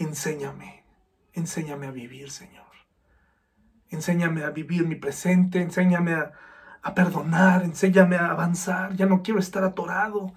[0.00, 0.82] Enséñame,
[1.34, 2.64] enséñame a vivir, Señor.
[3.90, 8.96] Enséñame a vivir mi presente, enséñame a, perdonar, enséñame a avanzar.
[8.96, 10.32] Ya no quiero estar atorado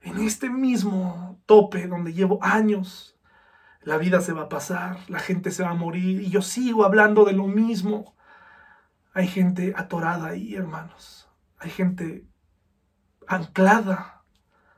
[0.00, 3.20] en este mismo tope donde llevo años.
[3.82, 6.86] La vida se va a pasar, la gente se va a morir y yo sigo
[6.86, 8.16] hablando de lo mismo.
[9.12, 11.28] Hay gente atorada ahí, hermanos.
[11.58, 12.26] Hay gente
[13.28, 14.24] anclada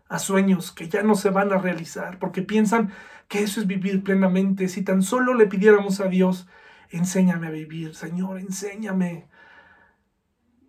[0.09, 2.93] a sueños que ya no se van a realizar porque piensan
[3.29, 4.69] que eso es vivir plenamente.
[4.69, 6.47] Si tan solo le pidiéramos a Dios,
[6.91, 9.29] enséñame a vivir, Señor, enséñame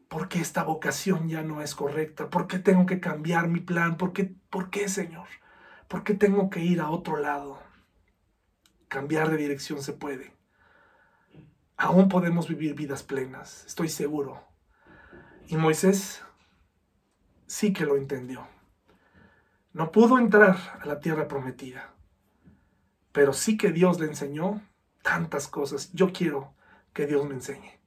[0.08, 2.30] ¿Por qué esta vocación ya no es correcta?
[2.30, 3.98] ¿Por qué tengo que cambiar mi plan?
[3.98, 5.28] ¿Por qué, ¿Por qué, Señor?
[5.88, 7.62] ¿Por qué tengo que ir a otro lado?
[8.88, 10.34] Cambiar de dirección se puede.
[11.76, 14.44] Aún podemos vivir vidas plenas, estoy seguro.
[15.48, 16.24] Y Moisés
[17.46, 18.48] sí que lo entendió.
[19.74, 21.94] No pudo entrar a la tierra prometida,
[23.18, 24.62] pero sí que Dios le enseñó
[25.02, 25.92] tantas cosas.
[25.92, 26.54] Yo quiero
[26.94, 27.82] que Dios me enseñe.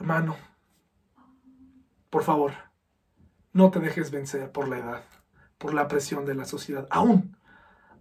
[0.00, 0.36] Hermano,
[2.10, 2.52] por favor,
[3.52, 5.04] no te dejes vencer por la edad,
[5.58, 6.88] por la presión de la sociedad.
[6.90, 7.36] Aún,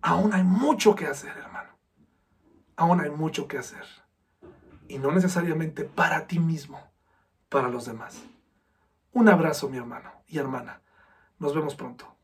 [0.01, 1.77] aún hay mucho que hacer, hermano.
[2.75, 3.85] Aún hay mucho que hacer.
[4.87, 6.81] Y no necesariamente para ti mismo,
[7.49, 8.19] para los demás.
[9.11, 10.81] Un abrazo, mi hermano y hermana.
[11.37, 12.17] Nos vemos pronto.